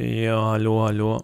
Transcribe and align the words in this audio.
Ja, 0.00 0.50
hallå, 0.50 0.80
hallå. 0.80 1.22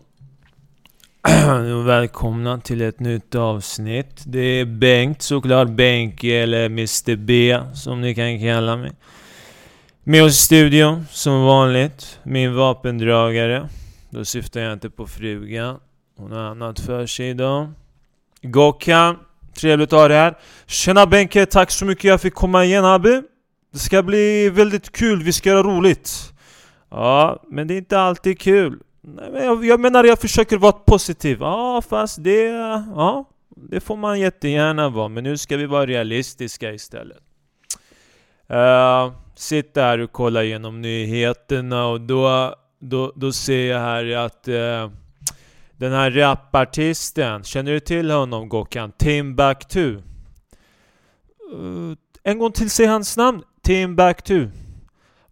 Välkomna 1.85 2.61
till 2.61 2.83
ett 2.83 3.01
nytt 3.01 3.35
avsnitt. 3.35 4.23
Det 4.27 4.41
är 4.41 4.65
Bengt 4.65 5.23
såklart, 5.23 5.69
Benke 5.69 6.37
eller 6.37 6.67
Mr 6.67 7.17
B 7.17 7.59
som 7.75 8.01
ni 8.01 8.15
kan 8.15 8.41
kalla 8.41 8.77
mig. 8.77 8.93
Med 10.05 10.25
oss 10.25 10.33
i 10.33 10.37
studion, 10.37 11.07
som 11.11 11.45
vanligt, 11.45 12.19
min 12.23 12.55
vapendragare. 12.55 13.69
Då 14.11 14.25
syftar 14.25 14.61
jag 14.61 14.73
inte 14.73 14.91
på 14.91 15.07
frugan. 15.07 15.79
Hon 16.17 16.33
har 16.33 16.43
annat 16.43 16.81
för 16.81 17.07
sig 17.07 17.29
idag. 17.29 17.73
Gokhan, 18.43 19.17
trevligt 19.57 19.93
att 19.93 19.99
ha 19.99 20.09
dig 20.09 20.17
här. 20.17 20.39
Tjena 20.67 21.07
Benke, 21.07 21.47
tack 21.47 21.71
så 21.71 21.85
mycket 21.85 22.05
jag 22.05 22.21
fick 22.21 22.35
komma 22.35 22.65
igen 22.65 22.85
Abi. 22.85 23.23
Det 23.73 23.79
ska 23.79 24.03
bli 24.03 24.51
väldigt 24.51 24.93
kul, 24.93 25.23
vi 25.23 25.33
ska 25.33 25.49
göra 25.49 25.63
roligt. 25.63 26.34
Ja, 26.91 27.43
men 27.49 27.67
det 27.69 27.75
är 27.75 27.79
inte 27.79 28.01
alltid 28.01 28.41
kul. 28.41 28.83
Nej, 29.01 29.31
men 29.33 29.45
jag, 29.45 29.65
jag 29.65 29.81
menar, 29.81 30.05
jag 30.05 30.19
försöker 30.19 30.57
vara 30.57 30.73
positiv. 30.73 31.39
Ja, 31.41 31.83
fast 31.89 32.25
det... 32.25 32.45
Ja, 32.95 33.25
det 33.57 33.81
får 33.81 33.97
man 33.97 34.21
jättegärna 34.21 34.89
vara. 34.89 35.09
Men 35.09 35.25
nu 35.25 35.37
ska 35.37 35.57
vi 35.57 35.67
vara 35.67 35.87
realistiska 35.87 36.73
istället. 36.73 37.19
Eh, 38.49 38.57
uh, 38.59 39.13
sitter 39.35 39.83
här 39.83 39.99
och 39.99 40.13
kollar 40.13 40.43
igenom 40.43 40.83
nyheterna 40.83 41.87
och 41.87 42.01
då, 42.01 42.55
då, 42.81 43.13
då 43.17 43.33
ser 43.33 43.71
jag 43.71 43.79
här 43.79 44.17
att 44.17 44.49
uh, 44.49 44.91
den 45.77 45.93
här 45.93 46.11
rapartisten, 46.11 47.45
känner 47.45 47.73
du 47.73 47.81
till 47.81 48.11
honom 48.11 48.49
Gokan? 48.49 48.93
Timbuktu? 48.93 50.03
Uh, 51.55 51.95
en 52.23 52.39
gång 52.39 52.53
till, 52.53 52.71
säg 52.71 52.87
hans 52.87 53.17
namn. 53.17 53.43
Timbuktu. 53.63 54.49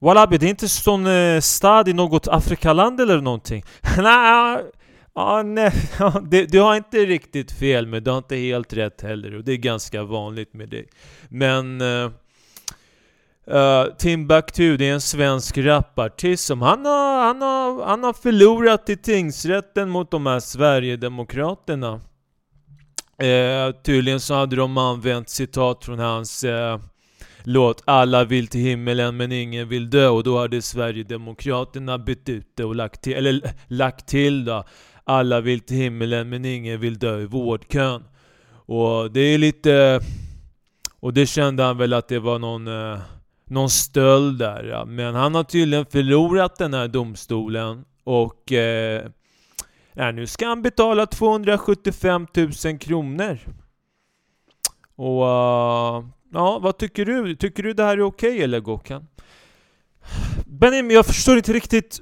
Wallabi, 0.03 0.39
det 0.39 0.47
är 0.47 0.51
inte 0.51 0.69
sån 0.69 1.07
eh, 1.07 1.41
stad 1.41 1.89
i 1.89 1.93
något 1.93 2.29
Afrikaland 2.29 3.01
eller 3.01 3.21
någonting? 3.21 3.65
nej, 3.97 4.65
ah, 5.13 5.43
nej 5.43 5.73
du, 6.23 6.47
du 6.47 6.61
har 6.61 6.77
inte 6.77 6.97
riktigt 6.97 7.53
fel, 7.53 7.87
men 7.87 8.05
du 8.05 8.11
har 8.11 8.19
inte 8.19 8.37
helt 8.37 8.73
rätt 8.73 9.03
heller. 9.03 9.35
Och 9.35 9.45
det 9.45 9.53
är 9.53 9.57
ganska 9.57 10.03
vanligt 10.03 10.55
med 10.55 10.69
dig. 10.69 10.89
Men... 11.29 11.81
Eh, 11.81 12.11
uh, 13.51 13.97
Timbuktu, 13.99 14.77
det 14.77 14.89
är 14.89 14.93
en 14.93 15.01
svensk 15.01 15.59
rapartist 15.59 16.47
som 16.47 16.63
han 16.63 16.85
har, 16.85 17.23
han, 17.23 17.43
har, 17.43 17.87
han 17.87 18.05
har 18.05 18.13
förlorat 18.13 18.89
i 18.89 18.97
tingsrätten 18.97 19.89
mot 19.91 20.11
de 20.11 20.27
här 20.27 20.41
Sverigedemokraterna. 20.41 21.93
Uh, 23.23 23.75
tydligen 23.83 24.21
så 24.21 24.35
hade 24.35 24.57
de 24.57 24.79
använt 24.79 25.29
citat 25.29 25.85
från 25.85 25.99
hans 25.99 26.45
uh, 26.45 26.79
låt 27.45 27.83
Alla 27.85 28.25
vill 28.25 28.47
till 28.47 28.61
himmelen 28.61 29.17
men 29.17 29.33
ingen 29.33 29.69
vill 29.69 29.91
dö 29.91 30.09
och 30.09 30.25
då 30.25 30.39
hade 30.39 30.63
Sverigedemokraterna 30.63 31.99
bytt 31.99 32.29
ut 32.29 32.47
det 32.55 32.65
och 32.65 32.75
lagt 32.75 33.03
till, 33.03 33.13
eller 33.13 33.41
lagt 33.67 34.09
till 34.09 34.45
då 34.45 34.65
Alla 35.05 35.41
vill 35.41 35.61
till 35.61 35.77
himmelen 35.77 36.29
men 36.29 36.45
ingen 36.45 36.81
vill 36.81 36.99
dö 36.99 37.21
i 37.21 37.27
vårdkön. 37.27 38.05
Och 38.67 39.13
det 39.13 39.21
är 39.21 39.39
lite... 39.39 40.01
Och 41.01 41.13
det 41.13 41.27
kände 41.27 41.63
han 41.63 41.79
väl 41.79 41.93
att 41.93 42.09
det 42.09 42.19
var 42.19 42.39
någon, 42.39 42.69
eh, 42.69 42.99
någon 43.45 43.71
stöld 43.71 44.39
där. 44.39 44.65
Ja. 44.65 44.85
Men 44.85 45.15
han 45.15 45.35
har 45.35 45.45
tydligen 45.45 45.87
förlorat 45.87 46.57
den 46.57 46.75
här 46.75 46.89
domstolen 46.89 47.85
och 48.05 48.53
eh, 48.53 49.07
ja, 49.93 50.13
nu 50.13 50.27
ska 50.27 50.47
han 50.47 50.63
betala 50.63 51.07
275 51.07 52.27
000 52.65 52.79
kronor. 52.79 53.39
Och 54.97 55.23
uh, 55.23 56.05
Ja, 56.33 56.59
vad 56.59 56.79
tycker 56.79 57.05
du? 57.05 57.37
Tycker 57.37 57.63
du 57.63 57.73
det 57.73 57.85
här 57.85 57.99
är 57.99 58.03
okej 58.03 58.31
okay, 58.31 58.43
eller 58.43 58.61
Gokan? 58.61 59.07
Benim, 60.47 60.91
jag 60.91 61.07
förstår 61.07 61.37
inte 61.37 61.53
riktigt. 61.53 62.01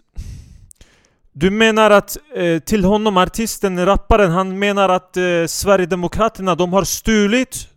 Du 1.32 1.50
menar 1.50 1.90
att 1.90 2.16
eh, 2.34 2.58
till 2.58 2.84
honom, 2.84 3.16
artisten, 3.16 3.86
rapparen, 3.86 4.30
han 4.30 4.58
menar 4.58 4.88
att 4.88 5.16
eh, 5.16 5.46
Sverigedemokraterna, 5.46 6.54
de 6.54 6.72
har 6.72 6.84
stulit 6.84 7.70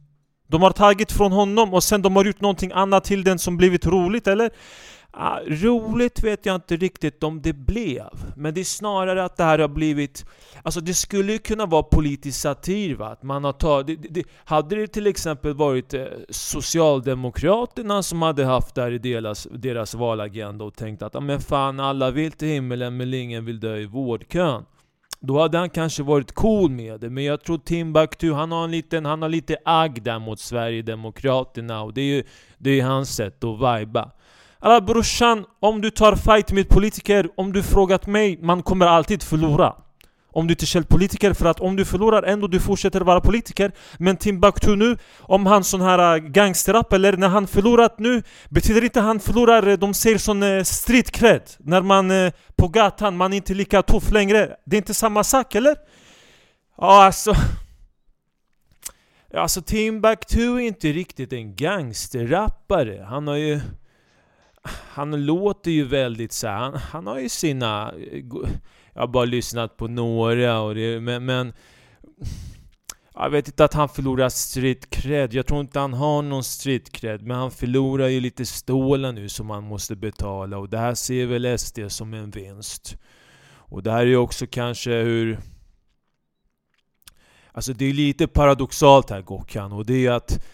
de 0.54 0.62
har 0.62 0.72
tagit 0.72 1.12
från 1.12 1.32
honom 1.32 1.74
och 1.74 1.84
sen 1.84 2.02
de 2.02 2.16
har 2.16 2.26
gjort 2.26 2.42
någonting 2.42 2.72
annat 2.72 3.04
till 3.04 3.24
den 3.24 3.40
som 3.40 3.58
blivit 3.58 3.86
roligt, 3.86 4.28
eller? 4.28 4.50
Ah, 5.16 5.40
roligt 5.48 6.24
vet 6.24 6.46
jag 6.46 6.56
inte 6.56 6.76
riktigt 6.76 7.24
om 7.24 7.42
det 7.42 7.54
blev, 7.54 8.34
men 8.36 8.54
det 8.54 8.60
är 8.60 8.66
snarare 8.66 9.24
att 9.24 9.38
det 9.38 9.44
här 9.44 9.60
har 9.60 9.68
blivit... 9.68 10.26
Alltså 10.64 10.82
det 10.82 10.94
skulle 10.94 11.32
ju 11.32 11.40
kunna 11.40 11.66
vara 11.66 11.84
politisk 11.84 12.42
satir 12.42 12.96
va? 12.96 13.08
Att 13.08 13.24
man 13.24 13.44
har 13.44 13.54
tagit... 13.54 14.02
Det, 14.02 14.08
det, 14.10 14.24
hade 14.36 14.76
det 14.76 14.88
till 14.88 15.08
exempel 15.08 15.54
varit 15.54 15.94
eh, 15.94 16.06
Socialdemokraterna 16.30 18.04
som 18.04 18.22
hade 18.22 18.46
haft 18.46 18.76
det 18.76 18.82
här 18.82 18.92
i 18.92 18.98
deras, 18.98 19.48
deras 19.52 19.94
valagenda 19.94 20.66
och 20.66 20.76
tänkt 20.76 21.02
att 21.02 21.16
ah, 21.16 21.20
men 21.20 21.40
fan 21.40 21.80
alla 21.80 22.12
vill 22.12 22.32
till 22.32 22.48
himmelen 22.48 22.98
men 22.98 23.14
ingen 23.14 23.46
vill 23.46 23.60
dö 23.60 23.78
i 23.78 23.86
vårdkön. 23.86 24.66
Då 25.20 25.40
hade 25.40 25.58
han 25.58 25.70
kanske 25.70 26.04
varit 26.04 26.32
cool 26.32 26.72
med 26.72 27.00
det, 27.00 27.10
men 27.10 27.24
jag 27.24 27.44
tror 27.44 27.58
Timbuktu, 27.58 28.34
han 28.34 28.52
har, 28.52 28.64
en 28.64 28.72
liten, 28.72 29.06
han 29.06 29.22
har 29.22 29.30
lite 29.30 29.58
agg 29.66 30.04
där 30.04 30.20
mot 30.20 30.40
Sverigedemokraterna 30.40 31.82
och 31.82 31.94
det 31.94 32.02
är 32.02 32.16
ju 32.16 32.24
det 32.58 32.80
är 32.80 32.84
hans 32.84 33.16
sätt 33.16 33.44
att 33.44 33.60
vajba. 33.60 34.12
Alla 34.66 34.82
brorsan, 34.82 35.46
om 35.60 35.82
du 35.82 35.92
tar 35.92 36.16
fight 36.16 36.52
med 36.52 36.70
politiker, 36.70 37.30
om 37.36 37.54
du 37.54 37.64
frågat 37.64 38.08
mig, 38.08 38.40
man 38.42 38.64
kommer 38.64 38.86
alltid 38.86 39.24
förlora. 39.24 39.76
Om 40.32 40.48
du 40.48 40.52
inte 40.52 40.78
är 40.78 40.82
politiker, 40.82 41.34
för 41.34 41.46
att 41.46 41.60
om 41.60 41.76
du 41.76 41.86
förlorar 41.86 42.24
ändå 42.24 42.48
du 42.48 42.60
fortsätter 42.60 43.02
vara 43.02 43.22
politiker. 43.22 43.72
Men 43.98 44.18
Timbuktu 44.18 44.76
nu, 44.76 44.98
om 45.20 45.46
han 45.46 45.64
sån 45.64 45.82
här 45.82 46.16
äh, 46.16 46.24
gangsterrap 46.24 46.94
eller 46.94 47.18
när 47.18 47.28
han 47.28 47.48
förlorat 47.48 48.00
nu, 48.00 48.24
betyder 48.50 48.84
inte 48.84 49.02
han 49.02 49.20
förlorar, 49.20 49.68
äh, 49.68 49.78
de 49.78 49.94
säger 49.94 50.18
sån 50.18 50.44
äh, 50.44 50.64
street 50.64 51.12
cred. 51.12 51.42
När 51.60 51.82
man 51.82 52.32
på 52.56 52.68
gatan, 52.68 53.18
man 53.18 53.34
är 53.34 53.38
inte 53.38 53.54
lika 53.54 53.82
tuff 53.82 54.12
längre. 54.12 54.56
Det 54.66 54.76
är 54.76 54.78
inte 54.78 54.94
samma 54.94 55.24
sak 55.24 55.56
eller? 55.56 55.76
Ja 56.78 57.04
alltså... 57.04 57.36
Alltså 59.34 59.62
Timbuktu 59.62 60.56
är 60.56 60.60
inte 60.60 60.88
riktigt 60.88 61.34
en 61.34 61.56
gangsterrappare. 61.56 63.06
Han 63.10 63.28
har 63.28 63.36
ju 63.36 63.60
han 64.70 65.26
låter 65.26 65.72
ju 65.72 65.86
väldigt 65.86 66.32
så 66.32 66.48
här, 66.48 66.58
han, 66.58 66.74
han, 66.74 67.08
har 67.08 67.20
ju 67.20 67.30
sina... 67.30 67.94
Jag 68.94 69.02
har 69.02 69.08
bara 69.08 69.26
lyssnat 69.26 69.78
på 69.78 69.88
några 69.88 70.60
och 70.60 70.76
det, 70.76 71.00
men, 71.00 71.26
men... 71.26 71.54
Jag 73.16 73.30
vet 73.30 73.48
inte 73.48 73.66
att 73.66 73.74
han 73.74 73.90
förlorar 73.90 74.30
street 74.30 74.90
cred. 74.90 75.34
Jag 75.34 75.46
tror 75.46 75.62
inte 75.62 75.80
han 75.80 75.94
har 75.94 76.22
någon 76.22 76.44
street 76.44 76.92
cred. 76.92 77.22
Men 77.22 77.38
han 77.38 77.52
förlorar 77.52 78.08
ju 78.08 78.20
lite 78.20 78.46
stålar 78.46 79.12
nu 79.12 79.30
som 79.30 79.50
han 79.50 79.64
måste 79.64 79.96
betala. 79.96 80.58
Och 80.58 80.70
det 80.70 80.78
här 80.78 80.96
ser 80.96 81.26
väl 81.26 81.60
SD 81.60 81.80
som 81.88 82.14
en 82.14 82.32
vinst. 82.32 82.98
Och 83.46 83.84
det 83.84 83.92
här 83.92 84.02
är 84.02 84.06
ju 84.06 84.18
också 84.18 84.48
kanske 84.48 84.92
hur... 84.92 85.40
Alltså 87.52 87.74
det 87.74 87.86
är 87.86 87.94
lite 87.94 88.28
paradoxalt 88.28 89.10
här 89.10 89.22
Gokhan. 89.22 89.72
Och 89.72 89.86
det 89.86 90.06
är 90.06 90.12
att 90.12 90.46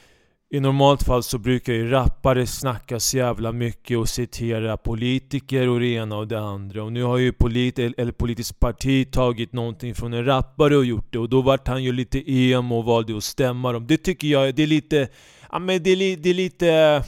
i 0.52 0.60
normalt 0.60 1.04
fall 1.04 1.24
så 1.24 1.38
brukar 1.38 1.74
ju 1.74 1.90
rappare 1.90 2.48
snacka 2.48 3.00
så 3.00 3.18
jävla 3.18 3.52
mycket 3.52 3.98
och 3.98 4.10
citera 4.10 4.78
politiker 4.78 5.68
och 5.70 5.80
det 5.80 5.88
ena 5.88 6.18
och 6.18 6.28
det 6.28 6.40
andra. 6.40 6.84
Och 6.84 6.94
nu 6.94 7.04
har 7.04 7.18
ju 7.18 7.32
polit 7.34 7.80
eller 7.80 8.12
politiskt 8.12 8.60
parti 8.60 9.12
tagit 9.12 9.54
någonting 9.54 9.96
från 9.96 10.14
en 10.14 10.26
rappare 10.26 10.78
och 10.78 10.86
gjort 10.86 11.14
det. 11.14 11.20
Och 11.20 11.30
då 11.30 11.42
vart 11.42 11.68
han 11.68 11.84
ju 11.84 11.92
lite 11.92 12.32
emo 12.32 12.78
och 12.78 12.86
valde 12.86 13.18
att 13.18 13.24
stämma 13.24 13.72
dem. 13.72 13.88
Det 13.88 13.98
tycker 13.98 14.28
jag, 14.28 14.56
det 14.56 14.64
är 14.64 14.68
lite... 14.68 15.08
Ja 15.52 15.60
men 15.60 15.84
det 15.84 15.90
är, 15.90 16.18
det 16.18 16.30
är 16.30 16.34
lite... 16.34 16.70
Eh, 16.70 17.04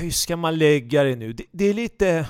hur 0.00 0.10
ska 0.10 0.36
man 0.36 0.58
lägga 0.58 1.04
det 1.04 1.16
nu? 1.16 1.32
Det, 1.32 1.44
det 1.52 1.64
är 1.64 1.74
lite... 1.74 2.26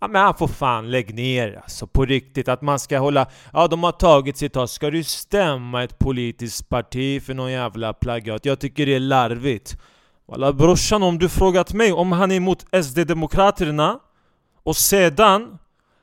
Ja 0.00 0.08
men 0.08 0.22
han 0.22 0.34
får 0.34 0.48
fan 0.48 0.90
lägg 0.90 1.14
ner 1.14 1.60
alltså, 1.62 1.86
på 1.86 2.04
riktigt. 2.04 2.48
Att 2.48 2.62
man 2.62 2.78
ska 2.78 2.98
hålla... 2.98 3.26
Ja 3.52 3.68
de 3.68 3.82
har 3.82 3.92
tagit 3.92 4.36
sitt 4.36 4.52
tag. 4.52 4.68
Ska 4.68 4.90
du 4.90 5.04
stämma 5.04 5.84
ett 5.84 5.98
politiskt 5.98 6.68
parti 6.68 7.22
för 7.22 7.34
någon 7.34 7.52
jävla 7.52 7.92
plagiat? 7.92 8.44
Jag 8.44 8.58
tycker 8.60 8.86
det 8.86 8.94
är 8.94 9.00
larvigt. 9.00 9.76
Walla 10.28 10.52
brorsan, 10.52 11.02
om 11.02 11.18
du 11.18 11.28
frågat 11.28 11.72
mig 11.72 11.92
om 11.92 12.12
han 12.12 12.30
är 12.30 12.36
emot 12.36 12.66
SD-demokraterna 12.84 13.98
och 14.62 14.76
sedan 14.76 15.58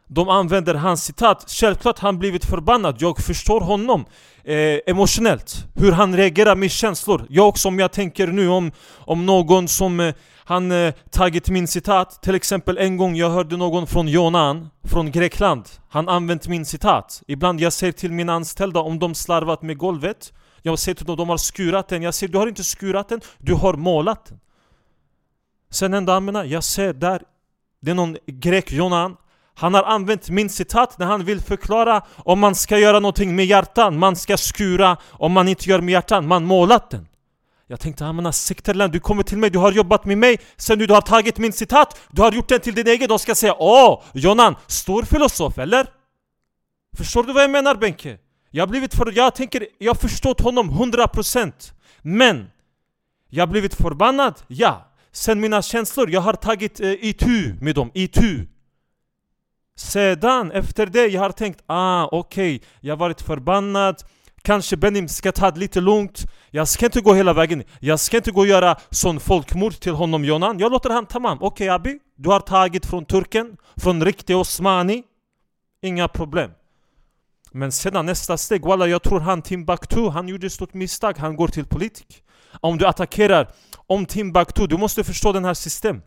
de 0.07 0.30
använder 0.30 0.75
hans 0.75 1.03
citat, 1.03 1.45
självklart 1.48 2.00
han 2.00 2.19
blivit 2.19 2.45
förbannad, 2.45 2.95
jag 3.00 3.18
förstår 3.18 3.62
honom 3.62 4.06
eh, 4.44 4.80
emotionellt 4.86 5.65
Hur 5.75 5.91
han 5.91 6.18
reagerar 6.18 6.56
med 6.56 6.71
känslor 6.71 7.25
Jag 7.30 7.48
också 7.48 7.68
om 7.68 7.80
jag 7.80 7.91
tänker 7.91 8.27
nu 8.27 8.48
om, 8.50 8.71
om 8.98 9.25
någon 9.25 9.68
som 9.68 10.00
eh, 10.00 10.13
han 10.47 10.71
eh, 10.71 10.94
tagit 11.09 11.50
min 11.50 11.68
citat. 11.68 12.21
Till 12.21 12.36
exempel 12.36 12.77
en 12.77 12.97
gång 12.97 13.15
jag 13.15 13.30
hörde 13.30 13.57
någon 13.57 13.88
från 13.88 14.07
Jonan, 14.07 14.69
från 14.83 15.12
Grekland. 15.12 15.69
Han 15.89 16.09
använt 16.09 16.47
min 16.47 16.65
citat. 16.65 17.24
Ibland 17.27 17.62
jag 17.62 17.74
säger 17.74 17.94
till 17.94 18.12
mina 18.12 18.33
anställda 18.33 18.80
om 18.80 19.00
de 19.00 19.15
slarvat 19.15 19.62
med 19.62 19.77
golvet. 19.77 20.33
Jag 20.62 20.80
säger 20.80 20.95
till 20.95 21.06
dem 21.06 21.18
de 21.18 21.30
har 21.30 21.38
skurat 21.38 21.88
den. 21.88 22.01
Jag 22.01 22.13
säger 22.13 22.33
du 22.33 22.38
har 22.38 22.47
inte 22.47 22.63
skurat 22.63 23.09
den, 23.09 23.21
du 23.38 23.53
har 23.53 23.74
målat 23.74 24.25
den. 24.25 24.39
Sen 25.69 25.94
en 25.94 26.06
dag 26.06 26.24
menar, 26.24 26.44
jag 26.44 26.63
ser 26.63 26.94
där 26.94 27.21
Det 27.81 27.91
är 27.91 27.95
någon 27.95 28.18
grek, 28.27 28.71
Jonan. 28.71 29.18
Han 29.56 29.74
har 29.74 29.83
använt 29.83 30.30
min 30.30 30.50
citat 30.50 31.00
när 31.00 31.06
han 31.06 31.25
vill 31.25 31.41
förklara 31.41 32.01
om 32.18 32.39
man 32.39 32.56
ska 32.56 32.77
göra 32.77 33.00
någonting 33.00 33.36
med 33.36 33.45
hjärtan 33.45 34.00
Man 34.00 34.15
ska 34.15 34.38
skura 34.38 34.98
om 35.12 35.31
man 35.31 35.48
inte 35.48 35.69
gör 35.69 35.81
med 35.81 35.91
hjärtan, 35.91 36.27
man 36.27 36.45
målat 36.45 36.89
den. 36.89 37.07
Jag 37.67 37.79
tänkte, 37.79 38.03
ah, 38.03 38.07
han 38.07 38.15
menar 38.15 38.31
Sikterland, 38.31 38.94
du 38.94 39.00
kommer 39.00 39.23
till 39.23 39.38
mig, 39.38 39.50
du 39.50 39.59
har 39.59 39.71
jobbat 39.71 40.06
med 40.06 40.17
mig 40.17 40.38
Sen 40.57 40.79
nu 40.79 40.85
du 40.85 40.94
har 40.94 41.01
tagit 41.01 41.38
min 41.38 41.53
citat, 41.53 42.00
du 42.12 42.21
har 42.21 42.31
gjort 42.31 42.50
den 42.50 42.59
till 42.59 42.75
din 42.75 42.88
egen. 42.88 43.09
De 43.09 43.19
ska 43.19 43.35
säga 43.35 43.56
Åh, 43.59 44.03
Jonan, 44.13 44.56
stor 44.67 45.03
filosof 45.03 45.57
eller? 45.57 45.88
Förstår 46.97 47.23
du 47.23 47.33
vad 47.33 47.44
jag 47.44 47.51
menar 47.51 47.75
Benke? 47.75 48.17
Jag 48.51 48.62
har 48.62 48.67
blivit 48.67 48.95
för... 48.95 49.12
Jag 49.15 49.35
tänker, 49.35 49.67
jag 49.77 49.89
har 49.89 49.95
förstått 49.95 50.41
honom 50.41 50.71
100% 50.71 51.51
Men 52.01 52.47
Jag 53.29 53.41
har 53.41 53.47
blivit 53.47 53.75
förbannad, 53.75 54.35
ja 54.47 54.91
Sen 55.12 55.39
mina 55.39 55.62
känslor, 55.62 56.09
jag 56.09 56.21
har 56.21 56.33
tagit 56.33 56.79
eh, 56.79 56.91
itu 56.91 57.53
med 57.62 57.75
dem, 57.75 57.91
itu. 57.94 58.47
Sedan, 59.77 60.51
efter 60.51 60.85
det, 60.85 61.07
jag 61.07 61.21
har 61.21 61.29
tänkt 61.29 61.63
ah 61.65 62.06
okej, 62.12 62.56
okay, 62.56 62.67
jag 62.81 62.91
har 62.91 63.00
varit 63.00 63.21
förbannad. 63.21 64.03
Kanske 64.41 64.77
Benim 64.77 65.07
ska 65.07 65.31
ta 65.31 65.51
det 65.51 65.59
lite 65.59 65.81
lugnt. 65.81 66.25
Jag 66.56 66.68
ska 66.68 66.86
inte 66.86 67.02
gå 67.02 67.13
hela 67.13 67.34
vägen. 67.34 67.63
Jag 67.80 68.00
ska 68.00 68.18
inte 68.18 68.31
gå 68.31 68.42
och 68.42 68.48
göra 68.48 68.75
sån 68.90 69.19
folkmord 69.19 69.74
till 69.74 69.92
honom 69.92 70.25
Jonan. 70.25 70.60
Jag 70.60 70.72
låter 70.72 70.90
han 70.90 71.06
tamam 71.06 71.38
Okej 71.42 71.48
okay, 71.48 71.69
Abi, 71.69 72.00
du 72.16 72.30
har 72.30 72.40
tagit 72.40 72.86
från 72.86 73.06
turken 73.06 73.57
Från 73.75 74.06
riktig 74.06 74.38
Osmani. 74.38 75.04
Inga 75.81 76.07
problem. 76.07 76.52
Men 77.52 77.72
sedan 77.72 78.06
nästa 78.06 78.38
steg, 78.38 78.66
walla 78.66 78.88
jag 78.88 79.04
tror 79.04 79.19
han 79.19 79.42
Timbuktu 79.42 80.10
Han 80.10 80.28
gjorde 80.28 80.48
ett 80.48 80.54
stort 80.54 80.74
misstag, 80.74 81.18
han 81.18 81.36
går 81.36 81.48
till 81.48 81.66
politik. 81.66 82.24
Om 82.62 82.78
du 82.78 82.86
attackerar 82.88 83.48
Om 83.88 84.06
Timbuktu, 84.06 84.68
du 84.68 84.78
måste 84.78 85.04
förstå 85.04 85.31
den 85.31 85.46
här 85.46 85.54
systemet 85.54 86.04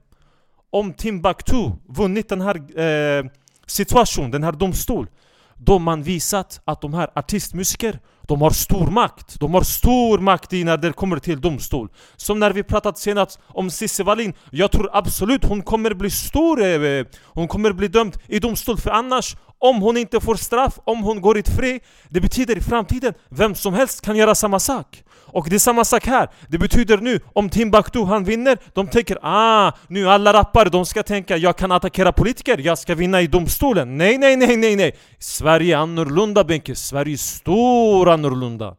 Om 0.71 0.93
Timbuktu 0.93 1.71
vunnit 1.89 2.29
den 2.29 2.41
här 2.41 2.81
eh, 2.81 3.25
situationen, 3.67 4.31
den 4.31 4.45
här 4.45 4.53
domstolen, 4.53 5.13
Då 5.55 5.79
man 5.79 6.03
visat 6.03 6.61
att 6.65 6.81
de 6.81 6.95
här 6.95 7.11
artistmusiker 7.15 7.99
de 8.29 8.43
har 8.43 8.51
stor 8.51 8.87
makt, 8.87 9.41
de 9.41 9.55
har 9.55 9.63
stor 9.63 10.19
makt 10.19 10.53
i 10.53 10.65
när 10.65 10.77
det 10.77 10.93
kommer 10.93 11.19
till 11.19 11.41
domstol. 11.41 11.89
Som 12.17 12.39
när 12.39 12.51
vi 12.51 12.63
pratat 12.63 12.99
senast 12.99 13.39
om 13.47 13.71
Cissi 13.71 14.03
Wallin. 14.03 14.35
Jag 14.51 14.73
tror 14.73 14.91
absolut 14.93 15.45
hon 15.45 15.63
kommer 15.63 15.95
bli 15.95 16.11
stor, 16.11 16.63
eh, 16.63 17.07
hon 17.25 17.49
kommer 17.49 17.73
bli 17.73 17.89
dömd 17.89 18.17
i 18.27 18.39
domstol. 18.39 18.77
För 18.77 18.91
annars, 18.91 19.37
om 19.59 19.83
hon 19.83 19.97
inte 19.97 20.21
får 20.21 20.35
straff, 20.35 20.79
om 20.85 21.03
hon 21.03 21.21
går 21.21 21.39
ut 21.39 21.49
fri 21.49 21.81
Det 22.09 22.21
betyder 22.21 22.59
i 22.59 22.61
framtiden, 22.61 23.15
vem 23.29 23.55
som 23.55 23.75
helst 23.75 24.01
kan 24.01 24.17
göra 24.17 24.35
samma 24.35 24.59
sak 24.59 25.03
och 25.33 25.47
det 25.49 25.57
är 25.57 25.59
samma 25.59 25.85
sak 25.85 26.07
här. 26.07 26.29
Det 26.49 26.59
betyder 26.59 26.99
nu, 26.99 27.21
om 27.33 27.51
Timbuktu 27.51 28.05
han 28.05 28.25
vinner, 28.25 28.59
de 28.73 28.87
tänker 28.87 29.19
ah, 29.23 29.73
nu 29.89 30.09
alla 30.09 30.33
rappare 30.33 30.69
de 30.69 30.87
ska 30.87 31.03
tänka 31.03 31.37
jag 31.37 31.57
kan 31.57 31.73
attackera 31.73 32.13
politiker, 32.13 32.59
jag 32.59 32.79
ska 32.79 32.95
vinna 32.95 33.21
i 33.21 33.27
domstolen. 33.27 33.97
Nej, 33.97 34.19
nej, 34.19 34.37
nej, 34.37 34.57
nej, 34.57 34.77
nej. 34.77 34.97
Sverige 35.19 35.77
är 35.77 35.79
annorlunda 35.79 36.45
Benke. 36.45 36.75
Sverige 36.75 37.15
är 37.15 37.17
stor 37.17 38.09
annorlunda. 38.09 38.77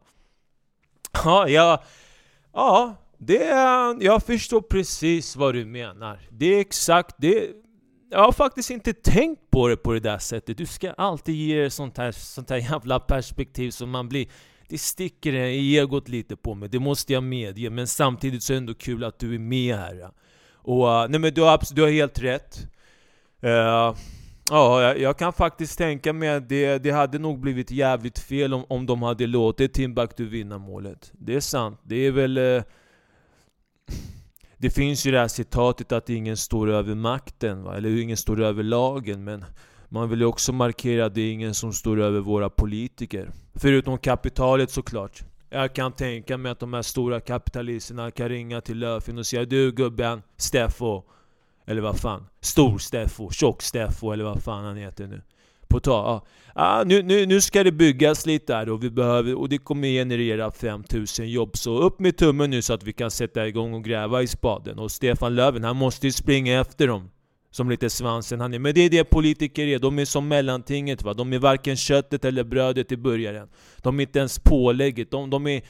Ja, 1.23 1.47
ja, 1.47 1.83
ja, 2.53 2.95
det 3.17 3.43
är, 3.43 4.03
jag 4.03 4.23
förstår 4.23 4.61
precis 4.61 5.35
vad 5.35 5.53
du 5.53 5.65
menar. 5.65 6.19
Det 6.29 6.45
är 6.45 6.59
exakt 6.59 7.15
det. 7.17 7.47
Jag 8.11 8.19
har 8.19 8.31
faktiskt 8.31 8.69
inte 8.69 8.93
tänkt 8.93 9.51
på 9.51 9.67
det 9.67 9.77
på 9.77 9.93
det 9.93 9.99
där 9.99 10.17
sättet. 10.17 10.57
Du 10.57 10.65
ska 10.65 10.91
alltid 10.91 11.35
ge 11.35 11.69
sånt 11.69 11.97
här, 11.97 12.11
sånt 12.11 12.49
här 12.49 12.57
jävla 12.57 12.99
perspektiv 12.99 13.71
som 13.71 13.89
man 13.89 14.09
blir 14.09 14.27
det 14.69 14.77
sticker 14.77 15.33
i 15.33 15.77
egot 15.77 16.07
lite 16.09 16.35
på 16.35 16.55
mig, 16.55 16.69
det 16.69 16.79
måste 16.79 17.13
jag 17.13 17.23
medge. 17.23 17.69
Men 17.69 17.87
samtidigt 17.87 18.43
så 18.43 18.53
är 18.53 18.55
det 18.55 18.59
ändå 18.59 18.73
kul 18.73 19.03
att 19.03 19.19
du 19.19 19.35
är 19.35 19.39
med 19.39 19.75
här. 19.75 20.09
Och 20.53 20.91
eh, 20.91 21.09
nej 21.09 21.19
men 21.19 21.33
du 21.33 21.41
har, 21.41 21.75
du 21.75 21.81
har 21.81 21.89
helt 21.89 22.19
rätt. 22.19 22.67
Uh, 23.43 23.95
ja, 24.49 24.81
jag, 24.81 24.99
jag, 24.99 25.17
kan 25.17 25.33
faktiskt 25.33 25.77
tänka 25.77 26.13
mig 26.13 26.29
att 26.29 26.49
det, 26.49 26.77
det 26.77 26.91
hade 26.91 27.19
nog 27.19 27.39
blivit 27.39 27.71
jävligt 27.71 28.19
fel 28.19 28.53
om, 28.53 28.65
om 28.69 28.85
de 28.85 29.01
hade 29.01 29.27
låtit 29.27 29.73
Timbuktu 29.73 30.25
vinna 30.25 30.57
målet. 30.57 31.11
Det 31.13 31.35
är 31.35 31.39
sant. 31.39 31.79
Det 31.83 31.95
är 31.95 32.11
väl... 32.11 32.37
Uh, 32.37 32.63
det 34.57 34.69
finns 34.69 35.05
ju 35.05 35.11
det 35.11 35.19
här 35.19 35.27
citatet 35.27 35.91
att 35.91 36.09
ingen 36.09 36.37
står 36.37 36.69
över 36.69 36.95
makten, 36.95 37.63
va? 37.63 37.77
eller 37.77 38.01
ingen 38.01 38.17
står 38.17 38.41
över 38.41 38.63
lagen. 38.63 39.23
Men 39.23 39.45
man 39.89 40.09
vill 40.09 40.19
ju 40.19 40.25
också 40.25 40.53
markera 40.53 41.05
att 41.05 41.15
det 41.15 41.21
är 41.21 41.31
ingen 41.31 41.53
som 41.53 41.73
står 41.73 41.99
över 41.99 42.19
våra 42.19 42.49
politiker. 42.49 43.29
Förutom 43.53 43.97
kapitalet 43.97 44.71
såklart. 44.71 45.23
Jag 45.49 45.75
kan 45.75 45.91
tänka 45.91 46.37
mig 46.37 46.51
att 46.51 46.59
de 46.59 46.73
här 46.73 46.81
stora 46.81 47.19
kapitalisterna 47.19 48.11
kan 48.11 48.29
ringa 48.29 48.61
till 48.61 48.79
Löfven 48.79 49.17
och 49.17 49.25
säga 49.25 49.45
Du 49.45 49.71
gubben, 49.71 50.21
Steffo. 50.37 51.03
Eller 51.67 51.81
vad 51.81 51.97
fan. 51.97 52.25
Stor 52.41 52.77
Steffo, 52.77 53.29
tjock 53.31 53.61
Steffo 53.61 54.11
eller 54.11 54.23
vad 54.23 54.43
fan 54.43 54.65
han 54.65 54.77
heter 54.77 55.07
nu. 55.07 55.21
På 55.67 55.79
ta, 55.79 55.91
ja. 55.91 56.25
ah, 56.53 56.83
nu, 56.83 57.03
nu, 57.03 57.25
nu 57.25 57.41
ska 57.41 57.63
det 57.63 57.71
byggas 57.71 58.25
lite 58.25 58.55
här 58.55 58.69
och, 58.69 58.83
vi 58.83 58.89
behöver, 58.89 59.35
och 59.35 59.49
det 59.49 59.57
kommer 59.57 59.87
generera 59.87 60.51
5000 60.51 61.29
jobb. 61.29 61.57
Så 61.57 61.77
upp 61.77 61.99
med 61.99 62.17
tummen 62.17 62.49
nu 62.49 62.61
så 62.61 62.73
att 62.73 62.83
vi 62.83 62.93
kan 62.93 63.11
sätta 63.11 63.47
igång 63.47 63.73
och 63.73 63.83
gräva 63.83 64.21
i 64.21 64.27
spaden. 64.27 64.79
Och 64.79 64.91
Stefan 64.91 65.35
Löfven, 65.35 65.63
han 65.63 65.75
måste 65.75 66.07
ju 66.07 66.11
springa 66.11 66.59
efter 66.61 66.87
dem. 66.87 67.09
Som 67.51 67.69
lite 67.69 67.89
svansen 67.89 68.41
han 68.41 68.53
är. 68.53 68.59
Men 68.59 68.73
det 68.73 68.81
är 68.81 68.89
det 68.89 69.03
politiker 69.03 69.67
är, 69.67 69.79
de 69.79 69.99
är 69.99 70.05
som 70.05 70.27
mellantinget 70.27 71.03
va. 71.03 71.13
De 71.13 71.33
är 71.33 71.39
varken 71.39 71.77
köttet 71.77 72.25
eller 72.25 72.43
brödet 72.43 72.91
i 72.91 72.97
början. 72.97 73.47
De 73.77 73.99
är 73.99 74.03
inte 74.03 74.19
ens 74.19 74.39
pålägget. 74.39 75.11
De, 75.11 75.29
de 75.29 75.47
är, 75.47 75.61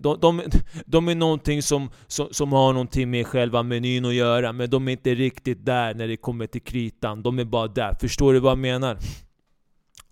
de, 0.00 0.20
de, 0.20 0.42
de 0.86 1.08
är 1.08 1.14
någonting 1.14 1.62
som, 1.62 1.90
som, 2.06 2.28
som 2.30 2.52
har 2.52 2.72
någonting 2.72 3.10
med 3.10 3.26
själva 3.26 3.62
menyn 3.62 4.04
att 4.04 4.14
göra. 4.14 4.52
Men 4.52 4.70
de 4.70 4.88
är 4.88 4.92
inte 4.92 5.14
riktigt 5.14 5.64
där 5.66 5.94
när 5.94 6.08
det 6.08 6.16
kommer 6.16 6.46
till 6.46 6.62
kritan. 6.62 7.22
De 7.22 7.38
är 7.38 7.44
bara 7.44 7.68
där. 7.68 7.96
Förstår 8.00 8.32
du 8.32 8.40
vad 8.40 8.50
jag 8.50 8.58
menar? 8.58 8.98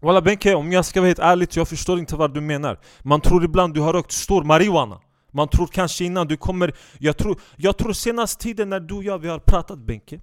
Walla 0.01 0.21
Benke, 0.21 0.55
om 0.55 0.73
jag 0.73 0.85
ska 0.85 1.01
vara 1.01 1.09
helt 1.09 1.19
ärlig, 1.19 1.49
jag 1.53 1.69
förstår 1.69 1.99
inte 1.99 2.17
vad 2.17 2.35
du 2.35 2.41
menar. 2.41 2.79
Man 3.03 3.21
tror 3.21 3.45
ibland 3.45 3.75
du 3.75 3.81
har 3.81 3.93
rökt 3.93 4.13
stor 4.13 4.45
marijuana. 4.45 5.01
Man 5.33 5.49
tror 5.49 5.67
kanske 5.67 6.05
innan 6.05 6.27
du 6.27 6.37
kommer... 6.37 6.75
Jag 6.99 7.17
tror, 7.17 7.41
jag 7.57 7.77
tror 7.77 7.93
senaste 7.93 8.43
tiden 8.43 8.71
när 8.71 8.81
du 8.81 8.95
och 8.95 9.05
jag 9.05 9.19
vi 9.19 9.29
har 9.29 9.39
pratat 9.39 9.79
Benke 9.79 10.21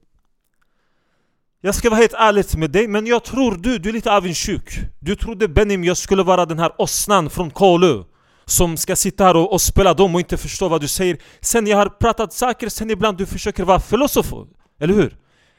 jag 1.62 1.76
ska 1.76 1.90
vara 1.90 2.00
helt 2.00 2.14
ärlig 2.14 2.46
med 2.58 2.72
dig, 2.72 2.88
men 2.88 3.08
jag 3.08 3.24
tror 3.24 3.56
du, 3.56 3.78
du 3.78 3.90
är 3.90 3.94
lite 3.94 4.12
avundsjuk 4.12 4.80
Du 5.00 5.16
trodde 5.16 5.48
Benim 5.48 5.84
jag 5.84 5.98
skulle 5.98 6.24
vara 6.24 6.46
den 6.46 6.60
här 6.60 6.72
åsnan 6.78 7.30
från 7.30 7.52
Kolu 7.52 8.04
Som 8.46 8.78
ska 8.78 8.96
sitta 8.96 9.24
här 9.24 9.36
och, 9.36 9.54
och, 9.54 9.62
spela 9.62 9.94
dem 9.94 10.16
och 10.16 10.22
inte 10.22 10.38
förstå 10.38 10.70
vad 10.70 10.82
du 10.82 10.88
säger 10.88 11.18
Sen 11.42 11.68
jag 11.68 11.78
har 11.78 11.90
pratat 11.90 12.34
saker, 12.34 12.70
sen 12.70 12.90
ibland 12.90 13.18
du 13.18 13.26
försöker 13.26 13.64
vara 13.64 13.80
filosof 13.80 14.34
Eller 14.80 14.94
hur? 14.94 15.18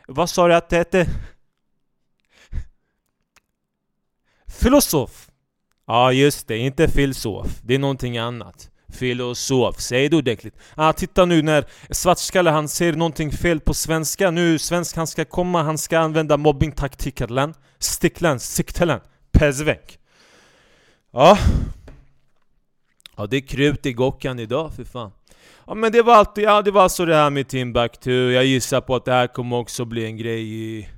Vad 0.08 0.30
sa 0.30 0.48
du 0.48 0.54
att 0.54 0.68
det 0.68 0.76
hette? 0.76 1.06
Filosof? 4.60 5.28
Ja 5.86 6.12
just 6.12 6.48
det, 6.48 6.58
inte 6.58 6.88
filosof 6.88 7.46
Det 7.62 7.74
är 7.74 7.78
någonting 7.78 8.18
annat 8.18 8.71
Filosof, 8.92 9.80
säger 9.80 10.10
det 10.10 10.16
ordentligt. 10.16 10.54
Ah, 10.74 10.92
titta 10.92 11.24
nu 11.24 11.42
när 11.42 11.64
Svartskalle 11.90 12.50
han 12.50 12.68
säger 12.68 12.92
någonting 12.92 13.32
fel 13.32 13.60
på 13.60 13.74
svenska. 13.74 14.30
Nu 14.30 14.58
svensk 14.58 14.96
han 14.96 15.06
ska 15.06 15.24
komma, 15.24 15.62
han 15.62 15.78
ska 15.78 15.98
använda 15.98 16.36
mobbingtaktiker. 16.36 17.52
Sticklan, 17.78 18.40
siktelen, 18.40 19.00
pezvenk. 19.32 19.98
Ja. 21.12 21.38
Ja, 23.16 23.26
det 23.26 23.36
är 23.36 23.40
krut 23.40 23.86
i 23.86 23.92
Gockan 23.92 24.38
idag 24.38 24.74
för 24.74 24.84
fan. 24.84 25.12
Ja 25.66 25.74
men 25.74 25.92
det 25.92 26.02
var 26.02 26.14
alltid, 26.14 26.44
ja 26.44 26.62
det 26.62 26.70
var 26.70 26.88
så 26.88 27.04
det 27.04 27.14
här 27.14 27.30
med 27.30 27.48
Timbuktu. 27.48 28.32
Jag 28.32 28.44
gissar 28.44 28.80
på 28.80 28.96
att 28.96 29.04
det 29.04 29.12
här 29.12 29.26
kommer 29.26 29.56
också 29.56 29.84
bli 29.84 30.04
en 30.04 30.16
grej 30.16 30.54
i 30.54 30.88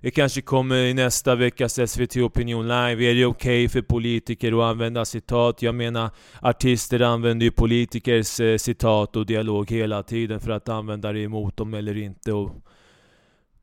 det 0.00 0.10
kanske 0.10 0.42
kommer 0.42 0.76
i 0.76 0.94
nästa 0.94 1.34
veckas 1.34 1.90
SVT 1.90 2.16
Opinion 2.16 2.68
Live. 2.68 3.04
Är 3.04 3.14
det 3.14 3.26
okej 3.26 3.64
okay 3.64 3.68
för 3.68 3.82
politiker 3.82 4.52
att 4.52 4.70
använda 4.70 5.04
citat? 5.04 5.62
Jag 5.62 5.74
menar, 5.74 6.10
artister 6.40 7.00
använder 7.00 7.44
ju 7.44 7.50
politikers 7.50 8.40
eh, 8.40 8.56
citat 8.56 9.16
och 9.16 9.26
dialog 9.26 9.70
hela 9.70 10.02
tiden 10.02 10.40
för 10.40 10.50
att 10.50 10.68
använda 10.68 11.12
det 11.12 11.20
emot 11.20 11.56
dem 11.56 11.74
eller 11.74 11.96
inte. 11.96 12.32
Och 12.32 12.50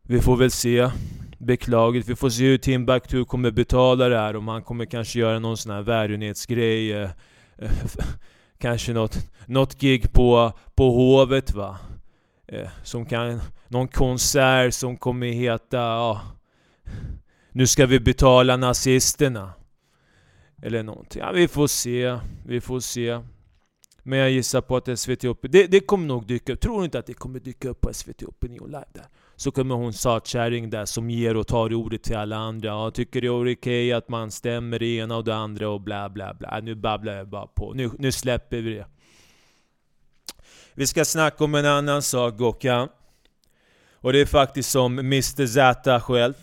vi 0.01 0.20
får 0.20 0.38
väl 0.38 0.51
se. 0.51 0.89
Beklagligt. 1.38 2.10
Vi 2.10 2.15
får 2.15 2.29
se 2.29 2.44
hur 2.44 2.58
Timbuktu 2.58 3.25
kommer 3.25 3.51
betala 3.51 4.10
det 4.10 4.17
här. 4.17 4.36
Om 4.36 4.48
han 4.48 4.63
kommer 4.63 4.86
kanske 4.86 5.20
göra 5.20 5.39
någon 5.39 5.58
sån 5.58 5.72
här 5.72 5.82
välgörenhetsgrej. 5.82 6.94
Eh, 6.94 7.10
eh, 7.58 7.70
kanske 8.60 8.94
något, 8.94 9.17
något 9.46 9.79
gig 9.79 10.12
på, 10.13 10.51
på 10.75 10.91
Hovet 10.91 11.53
va? 11.53 11.77
Eh, 12.47 12.69
som 12.83 13.05
kan, 13.05 13.41
någon 13.67 13.87
konsert 13.87 14.73
som 14.73 14.97
kommer 14.97 15.27
heta, 15.27 15.77
ja, 15.77 16.21
Nu 17.51 17.67
ska 17.67 17.85
vi 17.85 17.99
betala 17.99 18.57
nazisterna. 18.57 19.53
Eller 20.61 20.83
någonting. 20.83 21.21
Ja, 21.21 21.31
vi 21.31 21.47
får 21.47 21.67
se, 21.67 22.19
vi 22.45 22.61
får 22.61 22.79
se. 22.79 23.19
Men 24.03 24.19
jag 24.19 24.31
gissar 24.31 24.61
på 24.61 24.75
att 24.75 24.99
SVT 24.99 25.23
Opinion, 25.23 25.51
det, 25.51 25.67
det 25.67 25.79
kommer 25.79 26.07
nog 26.07 26.27
dyka 26.27 26.53
upp. 26.53 26.59
Tror 26.59 26.85
inte 26.85 26.99
att 26.99 27.05
det 27.05 27.13
kommer 27.13 27.39
dyka 27.39 27.69
upp 27.69 27.81
på 27.81 27.93
SVT 27.93 28.23
Opinion 28.23 28.67
Live 28.67 28.85
där. 28.93 29.05
Så 29.35 29.51
kommer 29.51 29.75
hon 29.75 29.93
satkärring 29.93 30.69
där 30.69 30.85
som 30.85 31.09
ger 31.09 31.37
och 31.37 31.47
tar 31.47 31.73
ordet 31.73 32.03
till 32.03 32.15
alla 32.15 32.35
andra. 32.35 32.69
Ja, 32.69 32.91
tycker 32.91 33.21
det 33.21 33.27
är 33.27 33.41
okej 33.41 33.53
okay 33.53 33.91
att 33.91 34.09
man 34.09 34.31
stämmer 34.31 34.79
det 34.79 34.85
ena 34.85 35.17
och 35.17 35.23
det 35.23 35.35
andra 35.35 35.69
och 35.69 35.81
bla 35.81 36.09
bla 36.09 36.33
bla. 36.33 36.59
Nu 36.63 36.75
babblar 36.75 37.13
jag 37.13 37.27
bara 37.27 37.47
på. 37.47 37.73
Nu, 37.73 37.89
nu 37.99 38.11
släpper 38.11 38.61
vi 38.61 38.73
det. 38.73 38.85
Vi 40.77 40.88
ska 40.88 41.05
snacka 41.05 41.43
om 41.43 41.55
en 41.55 41.65
annan 41.65 42.01
sak 42.01 42.38
Gokan. 42.38 42.89
Och 43.93 44.13
det 44.13 44.22
är 44.22 44.25
faktiskt 44.25 44.72
som 44.72 45.00
Mr 45.00 45.48
Z 45.48 46.00
själv. 46.00 46.34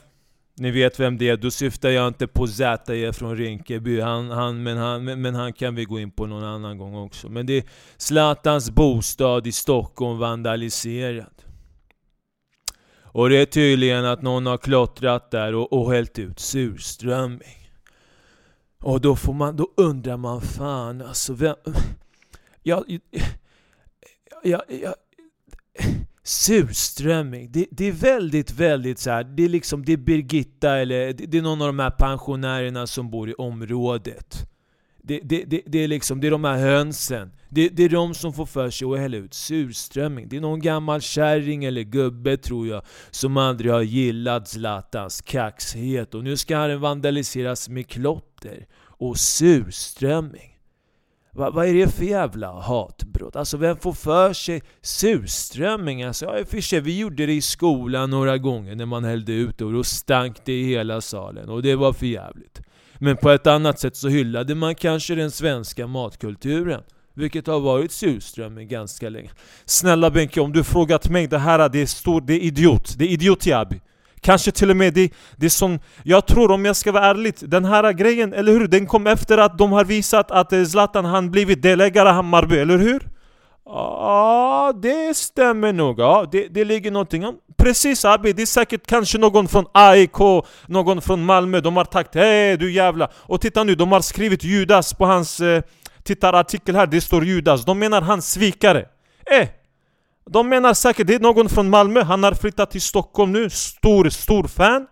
Ni 0.56 0.70
vet 0.70 1.00
vem 1.00 1.18
det 1.18 1.28
är, 1.28 1.36
då 1.36 1.50
syftar 1.50 1.88
jag 1.88 2.08
inte 2.08 2.26
på 2.26 2.46
Z. 2.46 3.12
från 3.12 3.36
Rinkeby, 3.36 4.00
han, 4.00 4.30
han, 4.30 4.62
men, 4.62 4.76
han, 4.76 5.04
men, 5.04 5.34
han 5.34 5.52
kan 5.52 5.74
vi 5.74 5.84
gå 5.84 6.00
in 6.00 6.10
på 6.10 6.26
någon 6.26 6.44
annan 6.44 6.78
gång 6.78 6.94
också. 6.94 7.28
Men 7.28 7.46
det 7.46 7.52
är 7.52 7.64
Zlatans 7.96 8.70
bostad 8.70 9.46
i 9.46 9.52
Stockholm 9.52 10.18
vandaliserad. 10.18 11.42
Och 13.02 13.28
det 13.28 13.36
är 13.36 13.46
tydligen 13.46 14.04
att 14.04 14.22
någon 14.22 14.46
har 14.46 14.58
klottrat 14.58 15.30
där 15.30 15.54
och, 15.54 15.72
och 15.72 15.92
hällt 15.92 16.18
ut 16.18 16.40
surströmming. 16.40 17.70
Och 18.80 19.00
då 19.00 19.16
får 19.16 19.32
man, 19.32 19.56
då 19.56 19.68
undrar 19.76 20.16
man 20.16 20.40
fan 20.40 21.02
alltså 21.02 21.32
vem... 21.32 21.56
Jag... 22.62 22.84
Jag... 24.44 24.62
jag 24.68 24.94
surströmming, 26.26 27.48
det, 27.52 27.66
det, 27.70 27.88
är 27.88 27.92
väldigt, 27.92 28.50
väldigt 28.52 28.98
så 28.98 29.10
här, 29.10 29.24
det 29.24 29.44
är 29.44 29.48
liksom, 29.48 29.84
det 29.84 29.92
är 29.92 29.96
Birgitta 29.96 30.76
eller 30.76 31.12
det, 31.12 31.26
det, 31.26 31.38
är 31.38 31.42
någon 31.42 31.62
av 31.62 31.66
de 31.66 31.78
här 31.78 31.90
pensionärerna 31.90 32.86
som 32.86 33.10
bor 33.10 33.30
i 33.30 33.34
området. 33.34 34.50
Det, 35.02 35.20
det, 35.24 35.44
det, 35.44 35.62
det, 35.66 35.78
är 35.78 35.88
liksom, 35.88 36.20
det 36.20 36.26
är 36.26 36.30
de 36.30 36.44
här 36.44 36.58
hönsen. 36.58 37.32
Det, 37.48 37.68
det 37.68 37.84
är 37.84 37.88
de 37.88 38.14
som 38.14 38.32
får 38.32 38.46
för 38.46 38.70
sig 38.70 38.88
att 38.92 38.98
hälla 38.98 39.16
ut 39.16 39.34
surströmming. 39.34 40.28
Det 40.28 40.36
är 40.36 40.40
någon 40.40 40.60
gammal 40.60 41.00
kärring 41.00 41.64
eller 41.64 41.82
gubbe 41.82 42.36
tror 42.36 42.68
jag, 42.68 42.82
som 43.10 43.36
aldrig 43.36 43.72
har 43.72 43.82
gillat 43.82 44.48
Zlatans 44.48 45.20
kaxighet. 45.20 46.14
Och 46.14 46.24
nu 46.24 46.36
ska 46.36 46.56
han 46.56 46.80
vandaliseras 46.80 47.68
med 47.68 47.88
klotter 47.88 48.66
och 48.76 49.16
surströmming. 49.18 50.53
Va, 51.34 51.50
vad 51.50 51.66
är 51.66 51.74
det 51.74 51.88
för 51.88 52.04
jävla 52.04 52.52
hatbrott? 52.52 53.36
Alltså 53.36 53.56
vem 53.56 53.76
får 53.76 53.92
för 53.92 54.32
sig 54.32 54.62
surströmming? 54.82 56.02
Alltså, 56.02 56.24
ja, 56.24 56.44
för 56.44 56.60
sig, 56.60 56.80
vi 56.80 56.98
gjorde 56.98 57.26
det 57.26 57.32
i 57.32 57.40
skolan 57.40 58.10
några 58.10 58.38
gånger 58.38 58.74
när 58.74 58.86
man 58.86 59.04
hällde 59.04 59.32
ut 59.32 59.58
det 59.58 59.64
och 59.64 59.72
då 59.72 59.84
stank 59.84 60.44
det 60.44 60.52
i 60.52 60.64
hela 60.64 61.00
salen 61.00 61.48
och 61.48 61.62
det 61.62 61.76
var 61.76 61.92
för 61.92 62.06
jävligt. 62.06 62.60
Men 62.98 63.16
på 63.16 63.30
ett 63.30 63.46
annat 63.46 63.80
sätt 63.80 63.96
så 63.96 64.08
hyllade 64.08 64.54
man 64.54 64.74
kanske 64.74 65.14
den 65.14 65.30
svenska 65.30 65.86
matkulturen. 65.86 66.82
Vilket 67.16 67.46
har 67.46 67.60
varit 67.60 67.92
surströmming 67.92 68.68
ganska 68.68 69.08
länge. 69.08 69.30
Snälla 69.64 70.10
Benke, 70.10 70.40
om 70.40 70.52
du 70.52 70.64
frågat 70.64 71.08
mig, 71.08 71.26
det 71.26 71.38
här 71.38 71.68
det 71.68 71.82
är 71.82 71.86
stor, 71.86 72.20
det 72.20 72.34
är 72.34 72.40
idiot. 72.40 72.94
Det 72.98 73.04
är 73.04 73.08
idiot 73.08 73.46
Jabi. 73.46 73.80
Kanske 74.24 74.52
till 74.52 74.70
och 74.70 74.76
med 74.76 74.94
det, 74.94 75.12
det 75.36 75.50
som... 75.50 75.78
Jag 76.02 76.26
tror 76.26 76.50
om 76.50 76.64
jag 76.64 76.76
ska 76.76 76.92
vara 76.92 77.04
ärlig, 77.04 77.34
den 77.40 77.64
här 77.64 77.92
grejen, 77.92 78.32
eller 78.32 78.52
hur? 78.52 78.68
Den 78.68 78.86
kom 78.86 79.06
efter 79.06 79.38
att 79.38 79.58
de 79.58 79.72
har 79.72 79.84
visat 79.84 80.30
att 80.30 80.52
eh, 80.52 80.64
Zlatan 80.64 81.04
han 81.04 81.30
blivit 81.30 81.62
delägare 81.62 82.08
i 82.08 82.12
Hammarby, 82.12 82.58
eller 82.58 82.78
hur? 82.78 83.08
Ja, 83.66 84.72
det 84.82 85.16
stämmer 85.16 85.72
nog. 85.72 86.00
Ja, 86.00 86.26
det, 86.32 86.48
det 86.48 86.64
ligger 86.64 86.90
någonting 86.90 87.26
om. 87.26 87.34
Precis 87.56 88.04
Abi, 88.04 88.32
det 88.32 88.42
är 88.42 88.46
säkert 88.46 88.86
kanske 88.86 89.18
någon 89.18 89.48
från 89.48 89.64
AIK, 89.72 90.18
någon 90.66 91.00
från 91.02 91.24
Malmö, 91.24 91.60
de 91.60 91.76
har 91.76 91.84
tagit 91.84 92.14
Hej 92.14 92.56
du 92.56 92.72
jävla... 92.72 93.08
Och 93.14 93.40
titta 93.40 93.64
nu, 93.64 93.74
de 93.74 93.92
har 93.92 94.00
skrivit 94.00 94.44
Judas 94.44 94.94
på 94.94 95.06
hans 95.06 95.40
eh, 95.40 95.62
tittarartikel 96.02 96.76
här, 96.76 96.86
det 96.86 97.00
står 97.00 97.24
Judas. 97.24 97.64
De 97.64 97.78
menar 97.78 98.02
hans 98.02 98.32
svikare. 98.32 98.84
Eh, 99.40 99.48
de 100.30 100.48
menar 100.48 100.74
säkert, 100.74 101.06
det 101.06 101.14
är 101.14 101.20
någon 101.20 101.48
från 101.48 101.70
Malmö, 101.70 102.02
han 102.02 102.22
har 102.22 102.32
flyttat 102.32 102.70
till 102.70 102.82
Stockholm 102.82 103.32
nu, 103.32 103.50
stor, 103.50 104.08
stor 104.08 104.44
fan. 104.44 104.86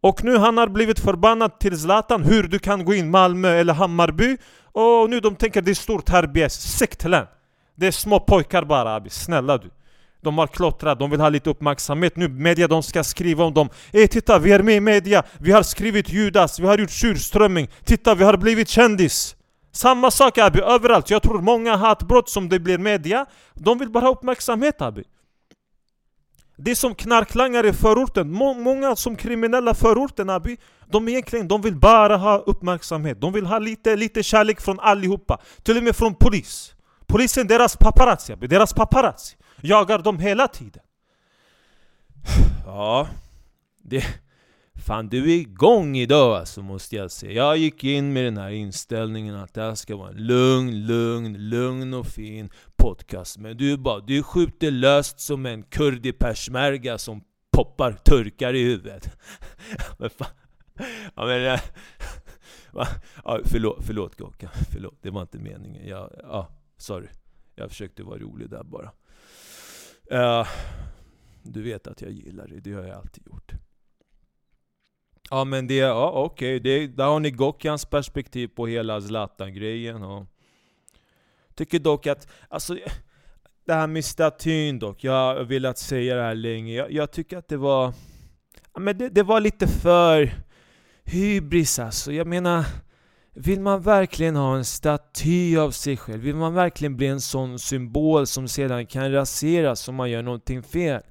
Och 0.00 0.24
nu 0.24 0.36
han 0.36 0.58
har 0.58 0.68
blivit 0.68 1.00
förbannad 1.00 1.58
till 1.58 1.80
Zlatan, 1.80 2.24
hur 2.24 2.42
du 2.42 2.58
kan 2.58 2.84
gå 2.84 2.94
in 2.94 3.10
Malmö 3.10 3.48
eller 3.48 3.72
Hammarby. 3.72 4.36
Och 4.72 5.10
nu 5.10 5.20
de 5.20 5.36
tänker 5.36 5.62
det 5.62 5.70
är 5.70 5.74
stort 5.74 6.08
här 6.08 6.26
BS, 6.26 6.76
Sektlän. 6.78 7.26
Det 7.74 7.86
är 7.86 7.90
små 7.90 8.20
pojkar 8.20 8.64
bara 8.64 8.94
abi, 8.94 9.10
snälla 9.10 9.58
du. 9.58 9.70
De 10.22 10.38
har 10.38 10.46
klottrat, 10.46 10.98
de 10.98 11.10
vill 11.10 11.20
ha 11.20 11.28
lite 11.28 11.50
uppmärksamhet. 11.50 12.16
Nu, 12.16 12.28
media 12.28 12.68
de 12.68 12.82
ska 12.82 13.04
skriva 13.04 13.44
om 13.44 13.54
dem. 13.54 13.68
Ey 13.92 14.08
titta, 14.08 14.38
vi 14.38 14.52
är 14.52 14.62
med 14.62 14.76
i 14.76 14.80
media, 14.80 15.22
vi 15.38 15.52
har 15.52 15.62
skrivit 15.62 16.08
Judas, 16.08 16.58
vi 16.58 16.66
har 16.66 16.78
gjort 16.78 16.90
surströmming. 16.90 17.68
Titta, 17.84 18.14
vi 18.14 18.24
har 18.24 18.36
blivit 18.36 18.68
kändis! 18.68 19.36
Samma 19.74 20.10
sak 20.10 20.38
Abi, 20.38 20.60
överallt. 20.60 21.10
Jag 21.10 21.22
tror 21.22 21.40
många 21.40 21.76
hatbrott 21.76 22.28
som 22.28 22.48
det 22.48 22.58
blir 22.58 22.78
media, 22.78 23.26
de 23.54 23.78
vill 23.78 23.90
bara 23.90 24.04
ha 24.04 24.12
uppmärksamhet 24.12 24.82
Abi. 24.82 25.04
Det 26.56 26.70
är 26.70 26.74
som 26.74 26.94
knarklangare 26.94 27.68
i 27.68 27.72
förorten, 27.72 28.32
Må 28.32 28.54
många 28.54 28.96
som 28.96 29.16
kriminella 29.16 29.70
i 29.70 29.74
förorten 29.74 30.30
Abi, 30.30 30.56
de 30.86 31.08
egentligen 31.08 31.48
de 31.48 31.62
vill 31.62 31.76
bara 31.76 32.16
ha 32.16 32.38
uppmärksamhet. 32.38 33.20
De 33.20 33.32
vill 33.32 33.46
ha 33.46 33.58
lite, 33.58 33.96
lite 33.96 34.22
kärlek 34.22 34.60
från 34.60 34.80
allihopa. 34.80 35.40
Till 35.62 35.76
och 35.76 35.82
med 35.82 35.96
från 35.96 36.14
polis. 36.14 36.74
Polisen, 37.06 37.46
deras 37.46 37.76
paparazzi 37.76 38.32
Abi, 38.32 38.46
deras 38.46 38.72
paparazzi. 38.72 39.36
Jagar 39.60 39.98
dem 39.98 40.18
hela 40.18 40.48
tiden. 40.48 40.82
Ja, 42.66 43.08
det... 43.82 44.04
Fan 44.86 45.08
du 45.08 45.32
är 45.32 45.36
igång 45.36 45.96
idag 45.96 46.36
alltså 46.36 46.62
måste 46.62 46.96
jag 46.96 47.10
säga. 47.10 47.32
Jag 47.32 47.56
gick 47.56 47.84
in 47.84 48.12
med 48.12 48.24
den 48.24 48.36
här 48.36 48.50
inställningen 48.50 49.34
att 49.34 49.54
det 49.54 49.62
här 49.62 49.74
ska 49.74 49.96
vara 49.96 50.08
en 50.08 50.26
lugn, 50.26 50.86
lugn, 50.86 51.48
lugn 51.48 51.94
och 51.94 52.06
fin 52.06 52.50
podcast. 52.76 53.38
Men 53.38 53.56
du 53.56 53.76
bara, 53.76 54.00
du 54.00 54.22
skjuter 54.22 54.70
löst 54.70 55.20
som 55.20 55.46
en 55.46 55.62
kurd 55.62 56.06
i 56.06 56.12
persmärga 56.12 56.98
som 56.98 57.24
poppar 57.50 57.92
turkar 57.92 58.54
i 58.54 58.64
huvudet. 58.64 59.10
men 59.98 60.10
fan. 60.10 60.28
Ja 61.14 61.26
men... 61.26 61.58
Äh, 62.80 62.88
ja, 63.24 63.40
förlåt, 63.44 63.84
förlåt 63.86 64.18
Gokka. 64.18 64.50
Förlåt, 64.72 64.98
det 65.02 65.10
var 65.10 65.22
inte 65.22 65.38
meningen. 65.38 65.88
Jag, 65.88 66.10
ja, 66.22 66.48
sorry. 66.76 67.08
Jag 67.54 67.70
försökte 67.70 68.02
vara 68.02 68.18
rolig 68.18 68.50
där 68.50 68.62
bara. 68.64 68.92
Uh, 70.12 70.48
du 71.42 71.62
vet 71.62 71.86
att 71.86 72.02
jag 72.02 72.10
gillar 72.10 72.48
dig, 72.48 72.60
det 72.60 72.72
har 72.72 72.82
jag 72.82 72.96
alltid 72.96 73.26
gjort. 73.26 73.52
Ja 75.34 75.44
men 75.44 75.66
det, 75.66 75.74
ja 75.74 76.10
okej, 76.10 76.56
okay. 76.56 76.86
där 76.86 77.04
har 77.04 77.20
ni 77.20 77.30
Gokians 77.30 77.84
perspektiv 77.84 78.48
på 78.48 78.66
hela 78.66 79.00
Zlatan-grejen 79.00 80.02
och... 80.02 80.26
Tycker 81.54 81.78
dock 81.78 82.06
att, 82.06 82.28
alltså... 82.48 82.78
Det 83.66 83.74
här 83.74 83.86
med 83.86 84.04
statyn 84.04 84.78
dock, 84.78 85.04
jag 85.04 85.12
har 85.12 85.44
velat 85.44 85.78
säga 85.78 86.16
det 86.16 86.22
här 86.22 86.34
länge. 86.34 86.74
Jag, 86.74 86.92
jag 86.92 87.10
tycker 87.10 87.38
att 87.38 87.48
det 87.48 87.56
var... 87.56 87.92
Ja, 88.74 88.80
men 88.80 88.98
det, 88.98 89.08
det 89.08 89.22
var 89.22 89.40
lite 89.40 89.66
för... 89.66 90.34
Hybris 91.04 91.78
alltså. 91.78 92.12
Jag 92.12 92.26
menar... 92.26 92.64
Vill 93.32 93.60
man 93.60 93.82
verkligen 93.82 94.36
ha 94.36 94.56
en 94.56 94.64
staty 94.64 95.56
av 95.56 95.70
sig 95.70 95.96
själv? 95.96 96.20
Vill 96.20 96.36
man 96.36 96.54
verkligen 96.54 96.96
bli 96.96 97.06
en 97.06 97.20
sån 97.20 97.58
symbol 97.58 98.26
som 98.26 98.48
sedan 98.48 98.86
kan 98.86 99.12
raseras 99.12 99.88
om 99.88 99.94
man 99.94 100.10
gör 100.10 100.22
någonting 100.22 100.62
fel? 100.62 101.02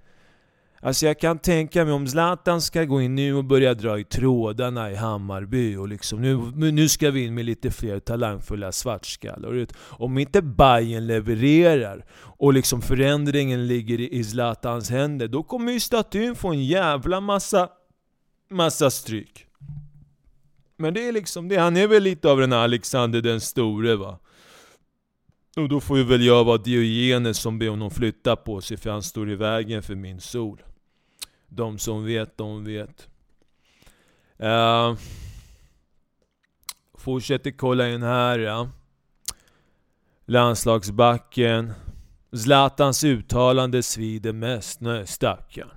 Alltså 0.85 1.05
jag 1.05 1.19
kan 1.19 1.39
tänka 1.39 1.85
mig 1.85 1.93
om 1.93 2.07
Zlatan 2.07 2.61
ska 2.61 2.83
gå 2.83 3.01
in 3.01 3.15
nu 3.15 3.35
och 3.35 3.43
börja 3.43 3.73
dra 3.73 3.99
i 3.99 4.03
trådarna 4.03 4.91
i 4.91 4.95
Hammarby 4.95 5.75
och 5.75 5.87
liksom 5.87 6.21
nu, 6.21 6.37
nu 6.71 6.89
ska 6.89 7.11
vi 7.11 7.25
in 7.25 7.33
med 7.33 7.45
lite 7.45 7.71
fler 7.71 7.99
talangfulla 7.99 8.71
svartskallar. 8.71 9.67
Om 9.89 10.17
inte 10.17 10.41
Bayern 10.41 11.07
levererar 11.07 12.05
och 12.15 12.53
liksom 12.53 12.81
förändringen 12.81 13.67
ligger 13.67 13.99
i 13.99 14.23
Zlatans 14.23 14.89
händer, 14.89 15.27
då 15.27 15.43
kommer 15.43 15.71
ju 15.71 15.79
statyn 15.79 16.35
få 16.35 16.49
en 16.49 16.65
jävla 16.65 17.21
massa, 17.21 17.69
massa 18.49 18.89
stryk. 18.89 19.45
Men 20.77 20.93
det 20.93 21.07
är 21.07 21.11
liksom 21.11 21.47
det, 21.49 21.57
han 21.57 21.77
är 21.77 21.87
väl 21.87 22.03
lite 22.03 22.29
av 22.29 22.39
den 22.39 22.51
här 22.51 22.59
Alexander 22.59 23.21
den 23.21 23.41
store 23.41 23.95
va. 23.95 24.19
Och 25.57 25.69
då 25.69 25.79
får 25.79 25.97
ju 25.97 26.03
väl 26.03 26.23
jag 26.23 26.43
vara 26.43 26.57
Diogenes 26.57 27.37
som 27.37 27.59
ber 27.59 27.69
honom 27.69 27.91
flytta 27.91 28.35
på 28.35 28.61
sig 28.61 28.77
för 28.77 28.89
han 28.89 29.03
står 29.03 29.31
i 29.31 29.35
vägen 29.35 29.83
för 29.83 29.95
min 29.95 30.21
sol. 30.21 30.63
De 31.55 31.79
som 31.79 32.05
vet, 32.05 32.37
de 32.37 32.65
vet. 32.65 33.07
Uh, 34.43 34.97
fortsätter 36.97 37.51
kolla 37.51 37.89
in 37.89 38.03
här 38.03 38.39
ja. 38.39 38.69
Landslagsbacken. 40.25 41.73
Zlatans 42.31 43.03
uttalande 43.03 43.83
svider 43.83 44.33
mest. 44.33 44.81
Nej, 44.81 45.07
stackarn. 45.07 45.69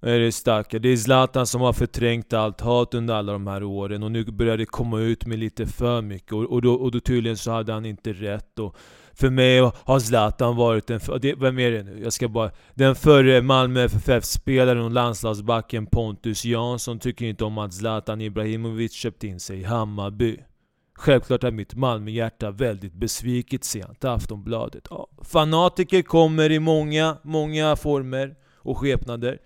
Är 0.00 0.18
det 0.18 0.32
stackarn. 0.32 0.82
Det 0.82 0.88
är 0.88 0.96
Zlatan 0.96 1.46
som 1.46 1.60
har 1.60 1.72
förträngt 1.72 2.32
allt 2.32 2.60
hat 2.60 2.94
under 2.94 3.14
alla 3.14 3.32
de 3.32 3.46
här 3.46 3.62
åren 3.62 4.02
och 4.02 4.12
nu 4.12 4.24
börjar 4.24 4.56
det 4.56 4.66
komma 4.66 5.00
ut 5.00 5.26
med 5.26 5.38
lite 5.38 5.66
för 5.66 6.02
mycket 6.02 6.32
och, 6.32 6.44
och, 6.44 6.62
då, 6.62 6.74
och 6.74 6.90
då 6.90 7.00
tydligen 7.00 7.36
så 7.36 7.50
hade 7.50 7.72
han 7.72 7.84
inte 7.84 8.12
rätt 8.12 8.58
och 8.58 8.76
för 9.16 9.30
mig 9.30 9.70
har 9.84 9.98
Zlatan 9.98 10.56
varit 10.56 10.90
en... 10.90 11.00
det, 11.20 11.34
vem 11.34 11.58
är 11.58 11.70
det 11.70 11.82
nu? 11.82 12.00
Jag 12.02 12.12
ska 12.12 12.28
bara... 12.28 12.50
Den 12.74 12.94
förre 12.94 13.42
Malmö 13.42 13.84
FFF-spelaren 13.84 14.84
och 14.84 14.90
landslagsbacken 14.90 15.86
Pontus 15.86 16.44
Jansson 16.44 16.98
tycker 16.98 17.26
inte 17.26 17.44
om 17.44 17.58
att 17.58 17.74
Zlatan 17.74 18.20
Ibrahimovic 18.20 18.92
köpt 18.92 19.24
in 19.24 19.40
sig 19.40 19.60
i 19.60 19.64
Hammarby. 19.64 20.38
Självklart 20.94 21.44
är 21.44 21.50
mitt 21.50 21.74
Malmöhjärta 21.74 22.50
väldigt 22.50 22.94
besviket 22.94 23.64
säger 23.64 23.86
han 23.86 23.94
till 23.94 24.08
Aftonbladet. 24.08 24.86
Ja, 24.90 25.08
fanatiker 25.22 26.02
kommer 26.02 26.52
i 26.52 26.58
många, 26.58 27.16
många 27.22 27.76
former 27.76 28.34
och 28.56 28.78
skepnader. 28.78 29.38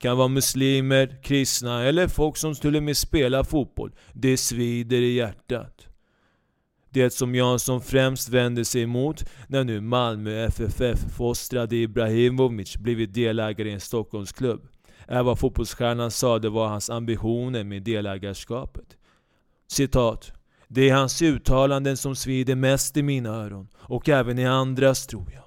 Kan 0.00 0.16
vara 0.16 0.28
muslimer, 0.28 1.22
kristna 1.22 1.84
eller 1.84 2.08
folk 2.08 2.36
som 2.36 2.54
till 2.54 2.76
och 2.76 2.82
med 2.82 2.96
spelar 2.96 3.44
fotboll. 3.44 3.92
Det 4.12 4.36
svider 4.36 5.00
i 5.00 5.12
hjärtat. 5.12 5.87
Det 6.90 7.10
som 7.10 7.34
Jansson 7.34 7.80
främst 7.80 8.28
vänder 8.28 8.64
sig 8.64 8.82
emot 8.82 9.24
när 9.48 9.64
nu 9.64 9.80
Malmö 9.80 10.46
FFF 10.46 10.98
fostrade 11.16 11.76
Ibrahimovic 11.76 12.76
blivit 12.76 13.14
delägare 13.14 13.68
i 13.68 13.72
en 13.72 13.80
Stockholmsklubb 13.80 14.68
är 15.08 15.22
vad 15.22 15.38
fotbollsstjärnan 15.38 16.10
sa 16.10 16.38
det 16.38 16.48
var 16.48 16.68
hans 16.68 16.90
ambitioner 16.90 17.64
med 17.64 17.82
delägarskapet. 17.82 18.96
Citat. 19.68 20.32
Det 20.68 20.88
är 20.88 20.94
hans 20.94 21.22
uttalanden 21.22 21.96
som 21.96 22.16
svider 22.16 22.54
mest 22.54 22.96
i 22.96 23.02
mina 23.02 23.28
öron, 23.28 23.68
och 23.76 24.08
även 24.08 24.38
i 24.38 24.46
andras 24.46 25.06
tror 25.06 25.32
jag. 25.32 25.44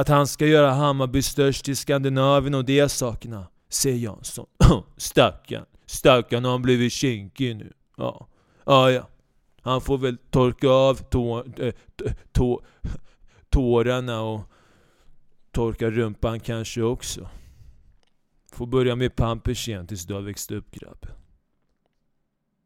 Att 0.00 0.08
han 0.08 0.26
ska 0.26 0.46
göra 0.46 0.70
Hammarby 0.70 1.22
störst 1.22 1.68
i 1.68 1.76
Skandinavien 1.76 2.54
och 2.54 2.64
de 2.64 2.88
sakerna, 2.88 3.46
säger 3.68 3.96
Jansson. 3.96 4.46
Stackarn, 4.96 5.64
stackarn 5.86 6.44
har 6.44 6.52
han 6.52 6.62
blivit 6.62 6.92
kinkig 6.92 7.56
nu. 7.56 7.72
Ja, 7.96 8.28
ja, 8.66 8.90
ja. 8.90 9.08
Han 9.62 9.80
får 9.80 9.98
väl 9.98 10.16
torka 10.30 10.68
av 10.68 10.94
tå, 10.94 11.44
eh, 11.58 11.74
tå, 12.32 12.62
tårarna 13.50 14.22
och 14.22 14.40
torka 15.50 15.90
rumpan 15.90 16.40
kanske 16.40 16.82
också. 16.82 17.28
Får 18.52 18.66
börja 18.66 18.96
med 18.96 19.16
pampers 19.16 19.68
igen 19.68 19.86
tills 19.86 20.06
du 20.06 20.14
har 20.14 20.20
växt 20.20 20.50
upp 20.50 20.70
grabben. 20.70 21.12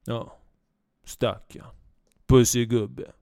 Ja, 0.04 0.38
stackarn. 1.04 1.74
Pussig 2.26 2.70
gubbe. 2.70 3.12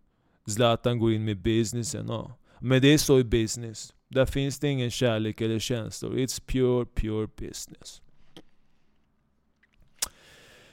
Zlatan 0.46 0.98
går 0.98 1.12
in 1.12 1.24
med 1.24 1.42
businessen, 1.42 2.06
ja. 2.08 2.38
Men 2.58 2.82
det 2.82 2.88
är 2.88 2.98
så 2.98 3.18
i 3.18 3.24
business. 3.24 3.94
Där 4.08 4.26
finns 4.26 4.58
det 4.58 4.68
ingen 4.68 4.90
kärlek 4.90 5.40
eller 5.40 5.58
känslor. 5.58 6.14
It's 6.14 6.42
pure, 6.46 6.86
pure 6.94 7.28
business. 7.36 8.02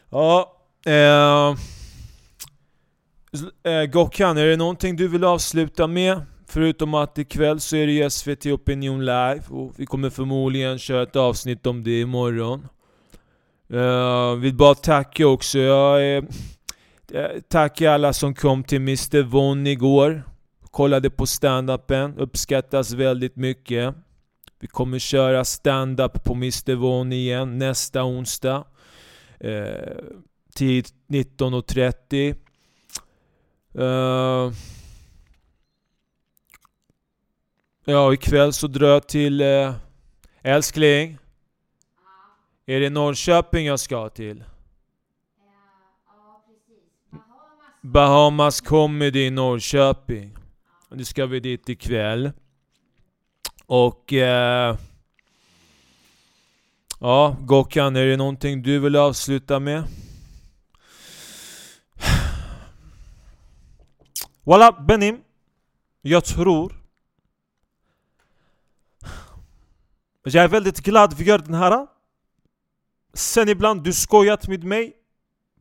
Ja, 0.10 0.62
eh, 0.86 1.56
eh, 3.64 3.84
Gokhan, 3.84 4.38
är 4.38 4.46
det 4.46 4.58
någonting 4.58 4.96
du 4.96 5.08
vill 5.08 5.24
avsluta 5.24 5.88
med? 5.88 6.22
Förutom 6.48 6.94
att 6.94 7.18
ikväll 7.18 7.60
så 7.60 7.76
är 7.76 7.88
det 7.88 7.94
ju 7.94 8.10
SVT 8.10 8.46
Opinion 8.46 9.06
Live 9.06 9.42
och 9.50 9.74
vi 9.78 9.86
kommer 9.86 10.10
förmodligen 10.10 10.80
köra 10.80 11.04
ett 11.04 11.16
avsnitt 11.16 11.66
om 11.66 11.84
det 11.84 12.02
imorgon. 12.02 12.68
Uh, 13.74 14.36
vill 14.36 14.56
bara 14.56 14.76
tacka 14.76 15.28
också. 15.28 15.60
Jag 15.60 16.24
uh, 16.24 16.30
eh, 17.14 17.42
tacka 17.48 17.92
alla 17.92 18.14
som 18.14 18.34
kom 18.34 18.64
till 18.64 18.78
Mr 18.82 19.24
Von 19.24 19.68
igår. 19.68 20.24
Kollade 20.72 21.10
på 21.10 21.26
stand-upen. 21.26 22.18
uppskattas 22.18 22.92
väldigt 22.92 23.36
mycket. 23.36 23.96
Vi 24.60 24.68
kommer 24.68 25.00
köra 25.00 25.46
stand-up 25.46 26.24
på 26.24 26.34
Mr 26.34 26.76
Von 26.76 27.14
igen 27.14 27.58
nästa 27.58 28.04
onsdag. 28.04 28.64
Uh, 29.46 29.64
tid 30.56 30.88
19.30. 31.10 32.36
Uh, 33.76 34.54
Ja, 37.90 38.14
ikväll 38.14 38.54
så 38.54 38.68
drar 38.68 38.88
jag 38.88 39.08
till... 39.08 39.42
Äh, 39.42 39.74
älskling? 40.42 41.18
Är 42.66 42.80
det 42.80 42.90
Norrköping 42.90 43.66
jag 43.66 43.80
ska 43.80 44.10
till? 44.10 44.38
Ja, 44.38 44.44
ja 46.08 46.44
precis. 46.48 46.84
Bahamas. 47.82 48.62
Comedy 48.62 49.26
i 49.26 49.30
Norrköping. 49.30 50.38
Nu 50.90 51.06
ska 51.06 51.26
vi 51.26 51.40
dit 51.40 51.70
ikväll. 51.70 52.32
Och... 53.66 54.14
Äh, 54.14 54.78
ja, 57.00 57.36
Gokhan, 57.40 57.96
är 57.96 58.06
det 58.06 58.18
någonting 58.18 58.62
du 58.64 58.80
vill 58.80 58.96
avsluta 58.96 59.60
med? 59.60 59.84
Valla 64.50 64.72
Benim, 64.72 65.18
jag 66.02 66.26
tror 66.26 66.74
Jag 70.24 70.36
är 70.36 70.46
e 70.46 70.48
väldigt 70.48 70.80
glad 70.80 71.14
vi 71.18 71.24
gör 71.24 71.38
den 71.38 71.54
här. 71.54 71.88
Sen 73.14 73.50
ibland, 73.50 73.84
du 73.84 73.94
skojat 73.94 74.48
med 74.48 74.64
mig. 74.64 74.94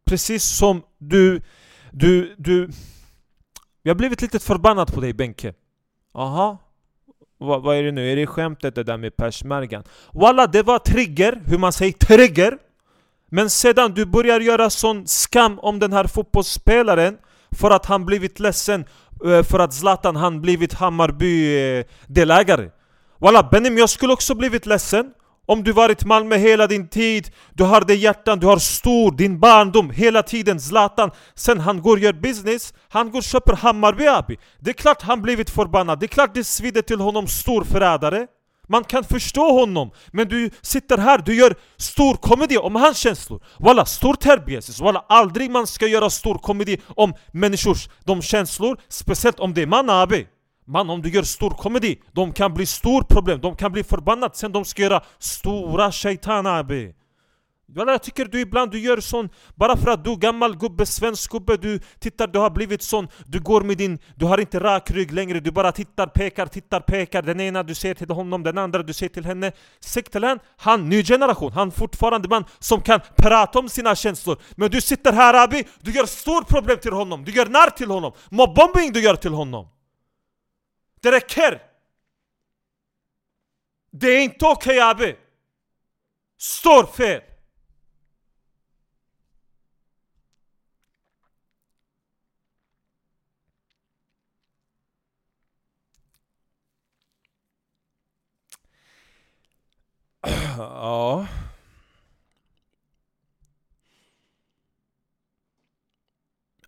Precis 0.04 0.44
som 0.44 0.82
du... 0.98 1.42
Du... 1.92 2.34
du 2.38 2.70
jag 3.82 3.90
har 3.90 3.98
blivit 3.98 4.22
lite 4.22 4.38
förbannad 4.38 4.94
på 4.94 5.00
dig 5.00 5.12
Benke. 5.12 5.54
Aha. 6.14 6.58
Va, 7.38 7.58
vad 7.58 7.76
är 7.76 7.82
det 7.82 7.92
nu? 7.92 8.12
Är 8.12 8.16
det 8.16 8.26
skämtet 8.26 8.74
det 8.74 8.84
där 8.84 8.96
med 8.96 9.16
persmärgan? 9.16 9.84
Walla, 10.12 10.46
det 10.46 10.62
var 10.62 10.78
trigger, 10.78 11.42
hur 11.46 11.58
man 11.58 11.72
säger 11.72 11.92
trigger. 11.92 12.58
Men 13.26 13.50
sedan 13.50 13.94
du 13.94 14.06
börjar 14.06 14.40
göra 14.40 14.70
sån 14.70 15.06
skam 15.06 15.58
om 15.58 15.78
den 15.78 15.92
här 15.92 16.04
fotbollsspelaren 16.04 17.18
för 17.52 17.70
att 17.70 17.86
han 17.86 18.06
blivit 18.06 18.40
ledsen 18.40 18.84
eh, 19.24 19.42
för 19.42 19.58
att 19.58 19.74
Zlatan 19.74 20.16
han 20.16 20.40
blivit 20.40 20.74
Hammarby-delägare. 20.74 22.64
Eh, 22.64 22.70
Walla 23.20 23.42
Benim, 23.42 23.78
jag 23.78 23.90
skulle 23.90 24.12
också 24.12 24.34
blivit 24.34 24.66
ledsen 24.66 25.12
om 25.48 25.64
du 25.64 25.72
varit 25.72 26.04
Malmö 26.04 26.36
hela 26.36 26.66
din 26.66 26.88
tid, 26.88 27.30
du 27.52 27.64
har 27.64 27.80
det 27.80 27.94
hjärtan, 27.94 28.38
du 28.38 28.46
har 28.46 28.56
stor, 28.58 29.12
din 29.12 29.40
barndom, 29.40 29.90
hela 29.90 30.22
tiden 30.22 30.60
Zlatan 30.60 31.10
Sen 31.34 31.60
han 31.60 31.82
går 31.82 31.96
och 31.96 32.02
gör 32.02 32.12
business, 32.12 32.74
han 32.88 33.10
går 33.10 33.18
och 33.18 33.24
köper 33.24 33.52
Hammarby 33.56 34.06
AB. 34.06 34.32
Det 34.58 34.70
är 34.70 34.74
klart 34.74 35.02
han 35.02 35.22
blivit 35.22 35.50
förbannad, 35.50 36.00
det 36.00 36.06
är 36.06 36.08
klart 36.08 36.34
det 36.34 36.44
svider 36.44 36.82
till 36.82 37.00
honom 37.00 37.26
stor 37.26 37.64
förrädare 37.64 38.26
man 38.68 38.84
kan 38.84 39.04
förstå 39.04 39.52
honom, 39.60 39.90
men 40.12 40.28
du 40.28 40.50
sitter 40.62 40.98
här, 40.98 41.18
du 41.18 41.34
gör 41.34 41.54
stor 41.76 42.14
komedi 42.14 42.58
om 42.58 42.74
hans 42.74 42.98
känslor. 42.98 43.44
Walla, 43.58 43.84
stor 43.84 44.14
terbiesis, 44.14 44.80
walla 44.80 45.04
aldrig 45.08 45.50
man 45.50 45.66
ska 45.66 45.86
göra 45.86 46.10
stor 46.10 46.34
komedi 46.34 46.80
om 46.86 47.14
människors 47.32 47.88
de 48.04 48.22
känslor 48.22 48.78
Speciellt 48.88 49.40
om 49.40 49.54
det 49.54 49.62
är 49.62 49.66
man 49.66 49.90
abi. 49.90 50.26
Man, 50.66 50.90
om 50.90 51.02
du 51.02 51.10
gör 51.10 51.22
stor 51.22 51.50
komedi, 51.50 52.02
de 52.12 52.32
kan 52.32 52.54
bli 52.54 52.66
stor 52.66 53.02
problem, 53.02 53.40
de 53.40 53.56
kan 53.56 53.72
bli 53.72 53.84
förbannade 53.84 54.34
sen 54.34 54.52
de 54.52 54.64
ska 54.64 54.82
göra 54.82 55.02
stora 55.18 55.92
shaitan 55.92 56.46
abi 56.46 56.94
jag 57.74 58.02
tycker 58.02 58.24
du 58.24 58.40
ibland 58.40 58.70
du 58.70 58.78
gör 58.78 59.00
sån, 59.00 59.28
bara 59.54 59.76
för 59.76 59.90
att 59.90 60.04
du 60.04 60.12
är 60.12 60.16
gammal 60.16 60.56
gubbe, 60.56 60.86
svensk 60.86 61.30
gubbe, 61.30 61.56
du 61.56 61.80
tittar, 61.98 62.26
du 62.26 62.38
har 62.38 62.50
blivit 62.50 62.82
sån, 62.82 63.08
du 63.26 63.40
går 63.40 63.60
med 63.60 63.76
din, 63.76 63.98
du 64.14 64.24
har 64.24 64.38
inte 64.40 64.60
rak 64.60 64.90
rygg 64.90 65.12
längre, 65.12 65.40
du 65.40 65.50
bara 65.50 65.72
tittar, 65.72 66.06
pekar, 66.06 66.46
tittar, 66.46 66.80
pekar, 66.80 67.22
den 67.22 67.40
ena 67.40 67.62
du 67.62 67.74
ser 67.74 67.94
till 67.94 68.10
honom, 68.10 68.42
den 68.42 68.58
andra 68.58 68.82
du 68.82 68.92
ser 68.92 69.08
till 69.08 69.24
henne. 69.24 69.52
Sektelen, 69.80 70.38
han, 70.56 70.88
ny 70.88 71.04
generation, 71.04 71.52
han 71.52 71.70
fortfarande 71.72 72.28
man 72.28 72.44
som 72.58 72.80
kan 72.80 73.00
prata 73.16 73.58
om 73.58 73.68
sina 73.68 73.94
känslor. 73.94 74.38
Men 74.56 74.70
du 74.70 74.80
sitter 74.80 75.12
här 75.12 75.34
abi, 75.34 75.64
du 75.80 75.90
gör 75.92 76.06
stort 76.06 76.48
problem 76.48 76.78
till 76.78 76.92
honom, 76.92 77.24
du 77.24 77.32
gör 77.32 77.46
narr 77.46 77.70
till 77.70 77.90
honom, 77.90 78.12
mobbombing 78.30 78.92
du 78.92 79.00
gör 79.00 79.16
till 79.16 79.32
honom. 79.32 79.68
Det 81.00 81.12
räcker! 81.12 81.62
Det 83.92 84.06
är 84.06 84.20
inte 84.20 84.46
okej 84.46 84.76
okay, 84.76 84.90
Abi! 84.90 85.16
Står 86.38 86.86
fel! 86.86 87.20
Ja... 100.58 101.26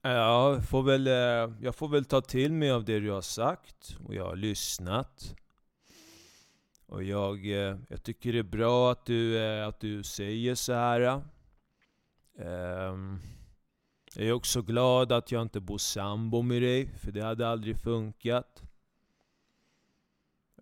Ja, 0.02 0.52
jag 0.52 0.64
får, 0.64 0.82
väl, 0.82 1.06
eh, 1.06 1.54
jag 1.62 1.74
får 1.74 1.88
väl 1.88 2.04
ta 2.04 2.20
till 2.20 2.52
mig 2.52 2.70
av 2.70 2.84
det 2.84 3.00
du 3.00 3.10
har 3.10 3.22
sagt 3.22 3.96
och 4.04 4.14
jag 4.14 4.24
har 4.24 4.36
lyssnat. 4.36 5.34
Och 6.86 7.02
jag, 7.02 7.46
eh, 7.46 7.76
jag 7.88 8.02
tycker 8.02 8.32
det 8.32 8.38
är 8.38 8.42
bra 8.42 8.92
att 8.92 9.06
du, 9.06 9.38
eh, 9.38 9.68
att 9.68 9.80
du 9.80 10.02
säger 10.02 10.54
så 10.54 10.72
här. 10.72 11.22
Ehm, 12.38 13.20
jag 14.14 14.26
är 14.26 14.32
också 14.32 14.62
glad 14.62 15.12
att 15.12 15.32
jag 15.32 15.42
inte 15.42 15.60
bor 15.60 15.78
sambo 15.78 16.42
med 16.42 16.62
dig, 16.62 16.88
för 16.98 17.12
det 17.12 17.24
hade 17.24 17.48
aldrig 17.48 17.76
funkat. 17.76 18.69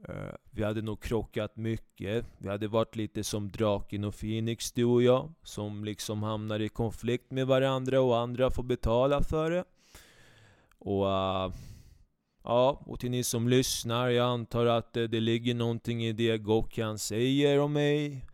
Eh, 0.05 0.35
vi 0.51 0.65
hade 0.65 0.83
nog 0.83 1.03
krockat 1.03 1.57
mycket. 1.57 2.25
Vi 2.39 2.49
hade 2.49 2.69
varit 2.69 2.97
lite 2.97 3.25
som 3.25 3.51
Draken 3.51 4.05
och 4.05 4.15
Phoenix 4.21 4.73
du 4.73 4.85
och 4.85 5.03
jag. 5.03 5.33
Som 5.43 5.85
liksom 5.85 6.23
hamnar 6.23 6.61
i 6.61 6.69
konflikt 6.69 7.31
med 7.31 7.47
varandra 7.47 8.01
och 8.01 8.19
andra 8.19 8.51
får 8.51 8.63
betala 8.63 9.23
för 9.23 9.51
det. 9.51 9.65
Och 10.79 11.05
uh, 11.05 11.55
ja, 12.45 12.83
och 12.87 13.01
till 13.01 13.11
ni 13.11 13.25
som 13.25 13.49
lyssnar, 13.49 14.09
jag 14.09 14.27
antar 14.27 14.67
att 14.67 14.93
det, 14.93 15.07
det 15.07 15.21
ligger 15.21 15.55
någonting 15.55 16.05
i 16.05 16.13
det 16.13 16.39
Gokhan 16.39 16.99
säger 16.99 17.61
om 17.61 17.73
mig. 17.73 18.25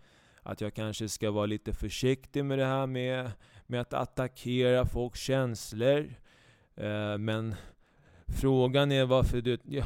Att 0.42 0.60
jag 0.60 0.74
kanske 0.74 1.08
ska 1.08 1.30
vara 1.30 1.46
lite 1.46 1.72
försiktig 1.72 2.44
med 2.44 2.58
det 2.58 2.64
här 2.64 2.86
med, 2.86 3.30
med 3.66 3.80
att 3.80 3.94
attackera 3.94 4.86
folks 4.86 5.20
känslor. 5.20 6.14
Uh, 6.80 7.18
men 7.18 7.54
frågan 8.26 8.92
är 8.92 9.04
varför 9.04 9.40
du... 9.40 9.58
Ja, 9.64 9.84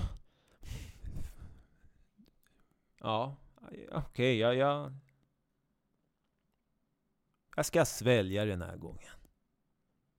Ja, 3.00 3.36
okej, 3.62 3.88
okay, 3.96 4.34
jag, 4.34 4.54
jag... 4.56 4.94
Jag 7.56 7.66
ska 7.66 7.84
svälja 7.84 8.44
den 8.44 8.62
här 8.62 8.76
gången. 8.76 9.12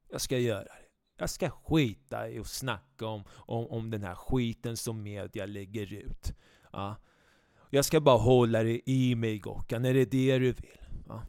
Jag 0.09 0.21
ska 0.21 0.37
göra 0.37 0.63
det. 0.63 0.89
Jag 1.17 1.29
ska 1.29 1.49
skita 1.49 2.29
i 2.29 2.39
och 2.39 2.47
snacka 2.47 3.07
om, 3.07 3.23
om, 3.29 3.67
om 3.67 3.89
den 3.89 4.03
här 4.03 4.15
skiten 4.15 4.77
som 4.77 5.03
media 5.03 5.45
lägger 5.45 5.93
ut. 5.93 6.33
Ja. 6.71 6.95
Jag 7.69 7.85
ska 7.85 8.01
bara 8.01 8.17
hålla 8.17 8.63
det 8.63 8.89
i 8.89 9.15
mig 9.15 9.39
Gockan, 9.39 9.85
är 9.85 9.93
det 9.93 10.05
det 10.05 10.37
du 10.37 10.51
vill? 10.51 10.81
Ja. 11.07 11.23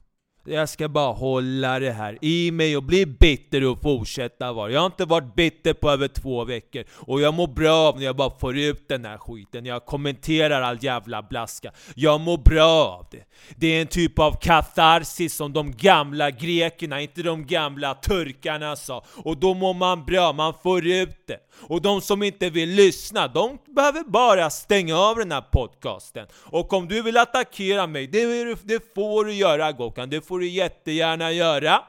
Jag 0.45 0.69
ska 0.69 0.89
bara 0.89 1.13
hålla 1.13 1.79
det 1.79 1.91
här 1.91 2.19
i 2.21 2.51
mig 2.51 2.77
och 2.77 2.83
bli 2.83 3.07
bitter 3.07 3.65
och 3.65 3.81
fortsätta 3.83 4.53
vara. 4.53 4.71
Jag 4.71 4.81
har 4.81 4.87
inte 4.87 5.05
varit 5.05 5.35
bitter 5.35 5.73
på 5.73 5.91
över 5.91 6.09
två 6.09 6.45
veckor. 6.45 6.85
Och 6.91 7.21
jag 7.21 7.35
mår 7.35 7.47
bra 7.47 7.75
av 7.75 7.99
när 7.99 8.05
jag 8.05 8.17
bara 8.17 8.39
får 8.39 8.59
ut 8.59 8.89
den 8.89 9.05
här 9.05 9.19
skiten. 9.19 9.67
Jag 9.67 9.87
kommenterar 9.87 10.63
all 10.63 10.85
jävla 10.85 11.23
blaska. 11.23 11.73
Jag 11.95 12.21
mår 12.21 12.39
bra 12.39 12.97
av 12.99 13.07
det. 13.11 13.25
Det 13.57 13.67
är 13.67 13.81
en 13.81 13.87
typ 13.87 14.19
av 14.19 14.33
katarsis 14.41 15.35
som 15.35 15.53
de 15.53 15.73
gamla 15.77 16.31
grekerna, 16.31 17.01
inte 17.01 17.23
de 17.23 17.47
gamla 17.47 17.95
turkarna 17.95 18.77
sa. 18.77 19.05
Och 19.17 19.37
då 19.37 19.55
mår 19.55 19.75
man 19.75 20.05
bra, 20.05 20.33
man 20.33 20.55
får 20.63 20.87
ut 20.87 21.27
det. 21.27 21.39
Och 21.63 21.83
de 21.83 22.01
som 22.01 22.23
inte 22.23 22.51
vill 22.51 22.71
lyssna, 22.71 23.29
de 23.29 23.59
behöver 23.67 24.05
bara 24.05 24.51
stänga 24.51 24.99
av 24.99 25.17
den 25.17 25.33
här 25.33 25.41
podcasten. 25.41 26.27
Och 26.35 26.73
om 26.73 26.89
du 26.89 27.03
vill 27.03 27.17
attackera 27.17 27.87
mig, 27.87 28.07
det, 28.07 28.55
det 28.65 28.95
får 28.95 29.25
du 29.25 29.33
göra 29.33 29.73
Gokan, 29.73 30.11
det 30.11 30.21
får 30.31 30.41
du 30.41 30.49
jättegärna 30.49 31.33
göra. 31.33 31.85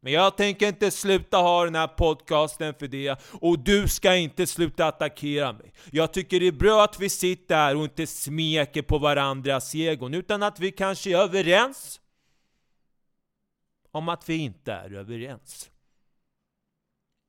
Men 0.00 0.12
jag 0.12 0.36
tänker 0.36 0.68
inte 0.68 0.90
sluta 0.90 1.36
ha 1.36 1.64
den 1.64 1.74
här 1.74 1.88
podcasten 1.88 2.74
för 2.74 2.88
det, 2.88 3.18
och 3.40 3.58
du 3.58 3.88
ska 3.88 4.16
inte 4.16 4.46
sluta 4.46 4.86
attackera 4.86 5.52
mig. 5.52 5.72
Jag 5.90 6.12
tycker 6.12 6.40
det 6.40 6.46
är 6.46 6.52
bra 6.52 6.84
att 6.84 7.00
vi 7.00 7.08
sitter 7.08 7.54
här 7.54 7.76
och 7.76 7.84
inte 7.84 8.06
smeker 8.06 8.82
på 8.82 8.98
varandras 8.98 9.74
egon, 9.74 10.14
utan 10.14 10.42
att 10.42 10.60
vi 10.60 10.72
kanske 10.72 11.10
är 11.10 11.16
överens 11.16 12.00
om 13.90 14.08
att 14.08 14.28
vi 14.28 14.36
inte 14.36 14.72
är 14.72 14.92
överens. 14.92 15.70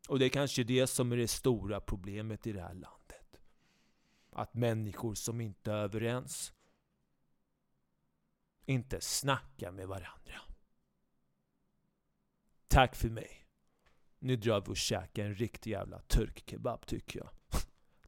Och 0.07 0.19
det 0.19 0.25
är 0.25 0.29
kanske 0.29 0.63
det 0.63 0.87
som 0.87 1.11
är 1.11 1.17
det 1.17 1.27
stora 1.27 1.79
problemet 1.79 2.47
i 2.47 2.51
det 2.51 2.61
här 2.61 2.73
landet. 2.73 3.39
Att 4.31 4.53
människor 4.53 5.15
som 5.15 5.41
inte 5.41 5.71
är 5.71 5.77
överens 5.77 6.52
inte 8.65 9.01
snacka 9.01 9.71
med 9.71 9.87
varandra. 9.87 10.41
Tack 12.67 12.95
för 12.95 13.09
mig. 13.09 13.45
Nu 14.19 14.35
drar 14.35 14.61
vi 14.61 14.71
och 14.71 14.77
käkar 14.77 15.25
en 15.25 15.35
riktig 15.35 15.71
jävla 15.71 15.99
turkkebab 15.99 16.85
tycker 16.85 17.19
jag. 17.19 17.29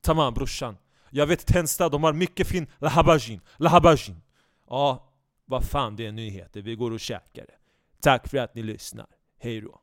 Tamam 0.02 0.34
brorsan. 0.34 0.78
Jag 1.10 1.28
vet 1.28 1.46
Tensta, 1.46 1.89
de 1.89 2.04
har 2.04 2.13
mycket 2.13 2.48
fin 2.48 2.68
lahabajin. 2.78 3.41
Lahabajin. 3.58 4.22
Ja, 4.68 5.13
vad 5.46 5.63
fan 5.63 5.96
det 5.96 6.06
är 6.06 6.12
nyheter. 6.12 6.62
Vi 6.62 6.76
går 6.76 6.91
och 6.91 7.00
käkar 7.00 7.46
det. 7.46 7.58
Tack 8.00 8.28
för 8.28 8.38
att 8.38 8.56
ni 8.56 8.63
lyssnar. 8.63 9.08
Hej 9.39 9.62
då. 9.62 9.82